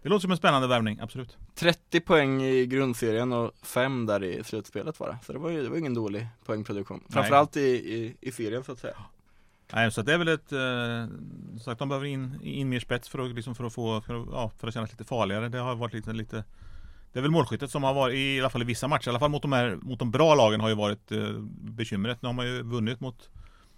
det 0.03 0.09
låter 0.09 0.23
som 0.23 0.31
en 0.31 0.37
spännande 0.37 0.69
värvning, 0.69 0.99
absolut. 1.01 1.37
30 1.55 2.01
poäng 2.01 2.43
i 2.43 2.67
grundserien 2.67 3.33
och 3.33 3.53
5 3.63 4.07
där 4.07 4.25
i 4.25 4.45
slutspelet 4.45 5.01
var 5.01 5.09
det. 5.09 5.19
Så 5.27 5.33
det 5.33 5.39
var 5.39 5.51
ju 5.51 5.63
det 5.63 5.69
var 5.69 5.77
ingen 5.77 5.95
dålig 5.95 6.27
poängproduktion. 6.45 7.05
Framförallt 7.09 7.57
i, 7.57 7.61
i, 7.61 8.17
i 8.21 8.33
serien 8.33 8.65
så 8.65 8.73
att 8.73 8.79
säga. 8.79 8.97
Nej, 9.73 9.93
så 9.93 10.03
det 10.03 10.15
är 10.15 10.19
väl 10.19 10.29
ett, 10.29 10.53
eh, 10.53 11.59
sagt 11.65 11.79
de 11.79 11.89
behöver 11.89 12.07
in, 12.07 12.41
in 12.43 12.69
mer 12.69 12.81
spets 12.81 13.09
för 13.09 13.19
att, 13.19 13.35
liksom 13.35 13.55
för 13.55 13.65
att 13.65 13.73
få, 13.73 14.01
för 14.01 14.23
att, 14.23 14.29
ja, 14.33 14.51
för 14.59 14.69
att 14.69 14.75
kännas 14.75 14.91
lite 14.91 15.05
farligare. 15.05 15.49
Det 15.49 15.59
har 15.59 15.75
varit 15.75 15.95
lite, 15.95 16.13
lite 16.13 16.45
det 17.17 17.21
är 17.21 17.23
väl 17.23 17.31
målskyttet 17.31 17.71
som 17.71 17.85
har 17.85 17.95
varit, 17.95 18.15
i 18.15 18.41
alla 18.41 18.51
fall 18.51 18.63
i 18.63 18.65
vissa 18.65 18.89
matcher, 18.89 19.09
i 19.09 19.11
alla 19.11 19.19
fall 19.19 19.31
mot 19.31 19.43
de, 19.43 19.53
här, 19.53 19.79
mot 19.83 19.99
de 19.99 20.11
bra 20.11 20.35
lagen 20.35 20.61
har 20.61 20.69
ju 20.69 20.75
varit 20.75 21.13
eh, 21.13 21.33
bekymret. 21.51 22.23
Nu 22.23 22.29
har 22.29 22.33
man 22.33 22.47
ju 22.47 22.63
vunnit 22.63 23.01
mot 23.01 23.31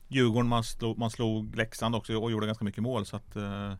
Djurgården, 0.08 0.48
man 0.48 0.64
slog, 0.64 0.98
man 0.98 1.10
slog 1.10 1.56
Leksand 1.56 1.94
också 1.94 2.16
och 2.16 2.30
gjorde 2.30 2.46
ganska 2.46 2.64
mycket 2.64 2.82
mål. 2.82 3.06
Så 3.06 3.16
att, 3.16 3.36
eh, 3.36 3.72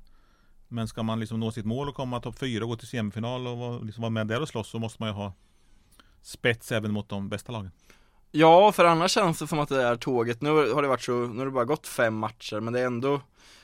men 0.68 0.88
ska 0.88 1.02
man 1.02 1.20
liksom 1.20 1.40
nå 1.40 1.52
sitt 1.52 1.64
mål 1.64 1.88
och 1.88 1.94
komma 1.94 2.20
topp 2.20 2.38
fyra 2.38 2.64
och 2.64 2.70
gå 2.70 2.76
till 2.76 2.88
semifinal 2.88 3.46
och 3.46 3.58
vara, 3.58 3.78
liksom 3.78 4.02
vara 4.02 4.10
med 4.10 4.26
där 4.26 4.42
och 4.42 4.48
slåss 4.48 4.68
så 4.68 4.78
måste 4.78 5.02
man 5.02 5.08
ju 5.08 5.14
ha 5.14 5.32
spets 6.22 6.72
även 6.72 6.92
mot 6.92 7.08
de 7.08 7.28
bästa 7.28 7.52
lagen. 7.52 7.70
Ja, 8.30 8.72
för 8.72 8.84
annars 8.84 9.10
känns 9.10 9.38
det 9.38 9.46
som 9.46 9.58
att 9.58 9.68
det 9.68 9.82
är 9.82 9.96
tåget. 9.96 10.42
Nu 10.42 10.50
har 10.50 10.82
det 10.82 10.88
varit 10.88 11.02
så, 11.02 11.12
nu 11.12 11.38
har 11.38 11.46
det 11.46 11.52
bara 11.52 11.64
gått 11.64 11.86
fem 11.86 12.14
matcher, 12.14 12.60
men 12.60 12.72
det 12.72 12.80
är 12.80 12.86
ändå 12.86 13.20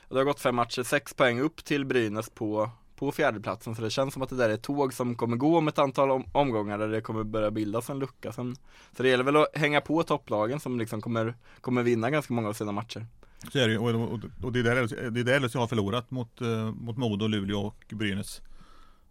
Det 0.08 0.16
har 0.16 0.24
gått 0.24 0.40
fem 0.40 0.54
matcher, 0.54 0.82
sex 0.82 1.14
poäng 1.14 1.40
upp 1.40 1.64
till 1.64 1.84
Brynäs 1.84 2.30
på 2.30 2.70
på 2.96 3.12
fjärdeplatsen 3.12 3.74
så 3.74 3.82
det 3.82 3.90
känns 3.90 4.14
som 4.14 4.22
att 4.22 4.28
det 4.28 4.36
där 4.36 4.48
är 4.48 4.54
ett 4.54 4.62
tåg 4.62 4.94
som 4.94 5.14
kommer 5.14 5.36
gå 5.36 5.58
om 5.58 5.68
ett 5.68 5.78
antal 5.78 6.10
om, 6.10 6.24
omgångar 6.32 6.78
där 6.78 6.88
det 6.88 7.00
kommer 7.00 7.24
börja 7.24 7.50
bildas 7.50 7.90
en 7.90 7.98
lucka 7.98 8.32
sen, 8.32 8.56
Så 8.96 9.02
det 9.02 9.08
gäller 9.08 9.24
väl 9.24 9.36
att 9.36 9.56
hänga 9.56 9.80
på 9.80 10.02
topplagen 10.02 10.60
som 10.60 10.78
liksom 10.78 11.00
kommer, 11.00 11.34
kommer 11.60 11.82
vinna 11.82 12.10
ganska 12.10 12.34
många 12.34 12.48
av 12.48 12.52
sina 12.52 12.72
matcher 12.72 13.06
Så 13.52 13.58
är 13.58 13.66
det 13.66 13.72
ju, 13.72 13.78
och, 13.78 14.12
och, 14.12 14.20
och 14.42 14.52
det 14.52 14.58
är 14.58 14.62
där 14.62 15.10
det 15.10 15.20
är 15.20 15.24
där 15.24 15.58
har 15.58 15.66
förlorat 15.66 16.10
mot, 16.10 16.40
eh, 16.40 16.72
mot 16.72 16.96
Modo, 16.96 17.26
Luleå 17.26 17.60
och 17.60 17.84
Brynäs. 17.88 18.42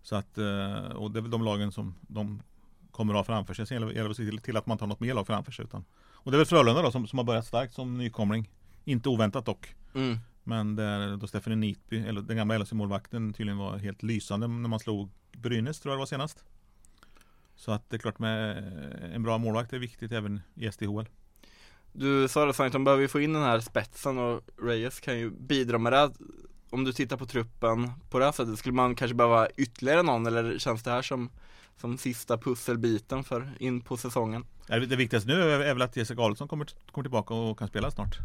Så 0.04 0.16
att, 0.16 0.38
eh, 0.38 0.96
och 0.96 1.12
det 1.12 1.20
är 1.20 1.22
väl 1.22 1.32
de 1.32 1.44
lagen 1.44 1.72
som 1.72 1.96
de 2.02 2.42
kommer 2.92 3.14
att 3.14 3.18
ha 3.18 3.24
framför 3.24 3.54
sig. 3.54 3.68
Sen 3.68 3.82
gäller 3.82 4.04
det 4.04 4.10
att 4.10 4.18
se 4.18 4.26
till, 4.26 4.40
till 4.40 4.58
att 4.58 4.68
man 4.68 4.78
tar 4.78 4.88
något 4.88 5.00
mer 5.00 5.14
lag 5.14 5.28
framför 5.28 5.52
sig. 5.52 5.66
Utan, 5.66 5.86
och 6.14 6.32
det 6.32 6.36
är 6.36 6.40
väl 6.40 6.46
Frölunda 6.46 6.82
då 6.82 6.92
som, 6.92 7.08
som 7.08 7.20
har 7.20 7.24
börjat 7.24 7.46
starkt 7.46 7.74
som 7.74 7.98
nykomling. 7.98 8.50
Inte 8.86 9.10
oväntat 9.10 9.46
dock. 9.46 9.76
mm. 9.96 10.18
Men 10.44 10.76
där 10.76 11.18
då 11.18 11.28
Stephanie 11.28 11.58
Nitby, 11.58 12.00
eller 12.00 12.22
den 12.22 12.38
gamla 12.38 12.58
LHC-målvakten 12.58 13.34
tydligen 13.34 13.58
var 13.58 13.78
helt 13.78 14.04
lysande 14.04 14.48
när 14.48 14.70
man 14.70 14.80
slog 14.80 15.10
Brynäs 15.32 15.80
tror 15.80 15.92
jag 15.92 15.98
det 15.98 16.02
var 16.02 16.06
senast. 16.06 16.44
Så 17.56 17.72
att 17.72 17.90
det 17.90 17.96
är 17.96 18.00
klart 18.00 18.20
med 18.20 18.58
en 19.14 19.24
bra 19.24 19.38
målvakt 19.38 19.74
är 19.74 19.80
viktigt 19.80 20.12
även 20.12 20.42
i 20.56 20.72
SDHL. 20.72 21.10
Du 21.92 22.28
sa 22.28 22.46
det 22.46 22.54
Sankt, 22.54 22.74
de 22.74 22.84
behöver 22.84 23.02
ju 23.02 23.08
få 23.08 23.22
in 23.22 23.34
den 23.34 23.44
här 23.44 23.60
spetsen 23.60 24.18
och 24.18 24.42
Reyes 24.62 25.00
kan 25.00 25.20
ju 25.20 25.30
bidra 25.30 25.78
med 25.78 25.94
det 25.94 26.12
Om 26.70 26.84
du 26.84 26.94
tittar 26.94 27.18
på 27.18 27.26
truppen 27.26 27.92
på 28.10 28.20
det 28.20 28.26
här 28.26 28.32
sättet, 28.32 28.60
skulle 28.60 28.74
man 28.74 28.96
kanske 28.96 29.16
behöva 29.16 29.48
ytterligare 29.58 30.04
någon 30.04 30.26
eller 30.26 30.60
känns 30.60 30.84
det 30.84 30.92
här 30.92 31.02
som 31.02 31.30
som 31.78 31.98
sista 31.98 32.38
pusselbiten 32.38 33.24
för 33.24 33.52
in 33.60 33.82
på 33.82 33.98
säsongen? 33.98 34.46
Det 34.68 34.96
viktigaste 34.96 35.30
nu 35.30 35.52
är 35.52 35.74
väl 35.74 35.82
att 35.82 35.98
Jessica 35.98 36.22
Adolfsson 36.22 36.48
kommer, 36.48 36.68
kommer 36.92 37.04
tillbaka 37.04 37.34
och 37.34 37.60
kan 37.60 37.68
spela 37.68 37.92
snart. 37.92 38.18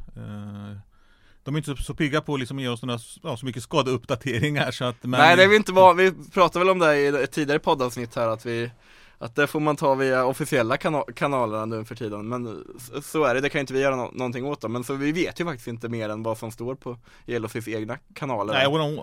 De 1.48 1.54
är 1.54 1.58
inte 1.58 1.76
så, 1.76 1.82
så 1.82 1.94
pigga 1.94 2.20
på 2.20 2.34
att 2.34 2.40
liksom 2.40 2.58
ge 2.58 2.68
oss 2.68 2.82
några, 2.82 2.98
ja, 3.22 3.36
så 3.36 3.46
mycket 3.46 3.62
skadeuppdateringar 3.62 4.70
så 4.70 4.84
att 4.84 5.02
men, 5.02 5.20
Nej 5.20 5.36
det 5.36 5.44
är 5.44 5.48
vi 5.48 5.56
inte 5.56 5.72
van, 5.72 5.96
vi 5.96 6.12
pratade 6.34 6.64
väl 6.64 6.70
om 6.72 6.78
det 6.78 6.96
i 6.98 7.06
ett 7.06 7.32
tidigare 7.32 7.58
poddavsnitt 7.58 8.14
här 8.16 8.28
att 8.28 8.46
vi 8.46 8.70
Att 9.18 9.34
det 9.34 9.46
får 9.46 9.60
man 9.60 9.76
ta 9.76 9.94
via 9.94 10.24
officiella 10.24 10.76
kana 10.76 11.02
kanalerna 11.16 11.64
nu 11.66 11.84
för 11.84 11.94
tiden 11.94 12.28
men 12.28 12.64
så- 13.02 13.24
är 13.24 13.34
det, 13.34 13.40
det 13.40 13.48
kan 13.48 13.60
inte 13.60 13.72
vi 13.74 13.80
göra 13.80 13.96
nå 13.96 14.10
någonting 14.14 14.46
åt 14.46 14.60
då. 14.60 14.68
men 14.68 14.84
så 14.84 14.94
vi 14.94 15.12
vet 15.12 15.40
ju 15.40 15.44
faktiskt 15.44 15.68
inte 15.68 15.88
mer 15.88 16.08
än 16.08 16.22
vad 16.22 16.38
som 16.38 16.50
står 16.50 16.74
på 16.74 16.98
Elofis 17.26 17.68
egna 17.68 17.98
kanaler 18.14 18.54
Nej, 18.54 18.66
hon, 18.66 18.80
hon, 18.80 18.98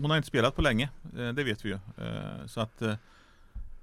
hon 0.00 0.10
har 0.10 0.16
inte 0.16 0.28
spelat 0.28 0.56
på 0.56 0.62
länge, 0.62 0.88
eh, 1.18 1.28
det 1.28 1.44
vet 1.44 1.64
vi 1.64 1.68
ju. 1.68 1.74
Eh, 1.74 2.46
Så 2.46 2.60
att 2.60 2.82
eh, 2.82 2.94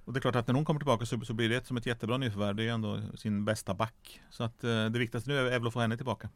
och 0.06 0.14
det 0.14 0.20
är 0.20 0.22
klart 0.22 0.36
att 0.36 0.48
när 0.48 0.56
hon 0.56 0.66
kommer 0.66 0.80
tillbaka 0.80 1.06
så, 1.06 1.20
så 1.26 1.34
blir 1.34 1.50
det 1.50 1.68
som 1.68 1.78
ett 1.78 1.86
jättebra 1.86 2.18
nyförvärv. 2.18 2.56
Det 2.56 2.62
är 2.62 2.66
ju 2.66 2.70
ändå 2.70 3.02
sin 3.16 3.46
bästa 3.46 3.74
back. 3.74 4.22
Så 4.32 4.44
att 4.44 4.62
det 4.62 4.90
viktigaste 5.00 5.30
nu 5.30 5.38
är 5.38 5.44
väl 5.60 5.68
att 5.68 5.74
få 5.74 5.80
henne 5.80 5.98
tillbaka. 5.98 6.30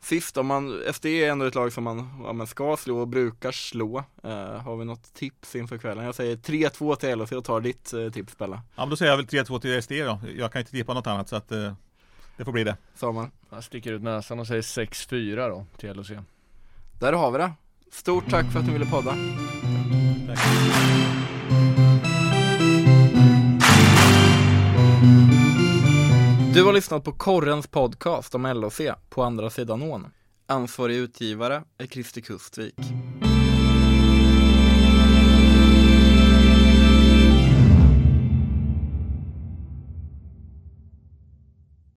Sist 0.00 0.36
om 0.36 0.46
man, 0.46 0.82
SD 0.92 1.06
är 1.06 1.30
ändå 1.30 1.44
ett 1.44 1.54
lag 1.54 1.72
som 1.72 1.84
man, 1.84 2.22
ja, 2.24 2.32
man 2.32 2.46
ska 2.46 2.76
slå 2.76 2.98
och 2.98 3.08
brukar 3.08 3.52
slå 3.52 3.98
uh, 4.24 4.32
Har 4.40 4.76
vi 4.76 4.84
något 4.84 5.14
tips 5.14 5.56
inför 5.56 5.78
kvällen? 5.78 6.04
Jag 6.04 6.14
säger 6.14 6.36
3-2 6.36 6.96
till 6.96 7.18
LHC 7.18 7.32
och 7.32 7.44
tar 7.44 7.60
ditt 7.60 7.94
uh, 7.94 8.10
tips 8.10 8.38
Bella 8.38 8.62
Ja, 8.76 8.82
men 8.82 8.90
då 8.90 8.96
säger 8.96 9.12
jag 9.12 9.16
väl 9.16 9.26
3-2 9.26 9.58
till 9.60 9.82
SD 9.82 9.92
då. 9.92 10.20
Jag 10.36 10.52
kan 10.52 10.60
inte 10.60 10.72
tippa 10.72 10.94
något 10.94 11.06
annat 11.06 11.28
så 11.28 11.36
att 11.36 11.52
eh, 11.52 11.72
det 12.36 12.44
får 12.44 12.52
bli 12.52 12.64
det. 12.64 12.76
Samuel 12.94 13.28
Jag 13.50 13.64
sticker 13.64 13.92
ut 13.92 14.02
näsan 14.02 14.38
och 14.38 14.46
säger 14.46 14.62
6-4 14.62 15.48
då 15.48 15.66
till 15.76 15.92
LHC. 15.96 16.10
Där 17.00 17.12
har 17.12 17.30
vi 17.30 17.38
det 17.38 17.52
Stort 17.92 18.30
tack 18.30 18.52
för 18.52 18.58
att 18.58 18.66
ni 18.66 18.72
ville 18.72 18.86
podda 18.86 19.16
Tack. 20.26 21.27
Du 26.58 26.64
har 26.64 26.72
lyssnat 26.72 27.04
på 27.04 27.12
Korrens 27.12 27.66
podcast 27.66 28.34
om 28.34 28.46
LHC 28.46 28.80
på 29.08 29.22
andra 29.22 29.50
sidan 29.50 29.82
ån. 29.82 30.06
Ansvarig 30.46 30.96
utgivare 30.96 31.62
är 31.78 31.86
Christer 31.86 32.20
Kustvik 32.20 32.74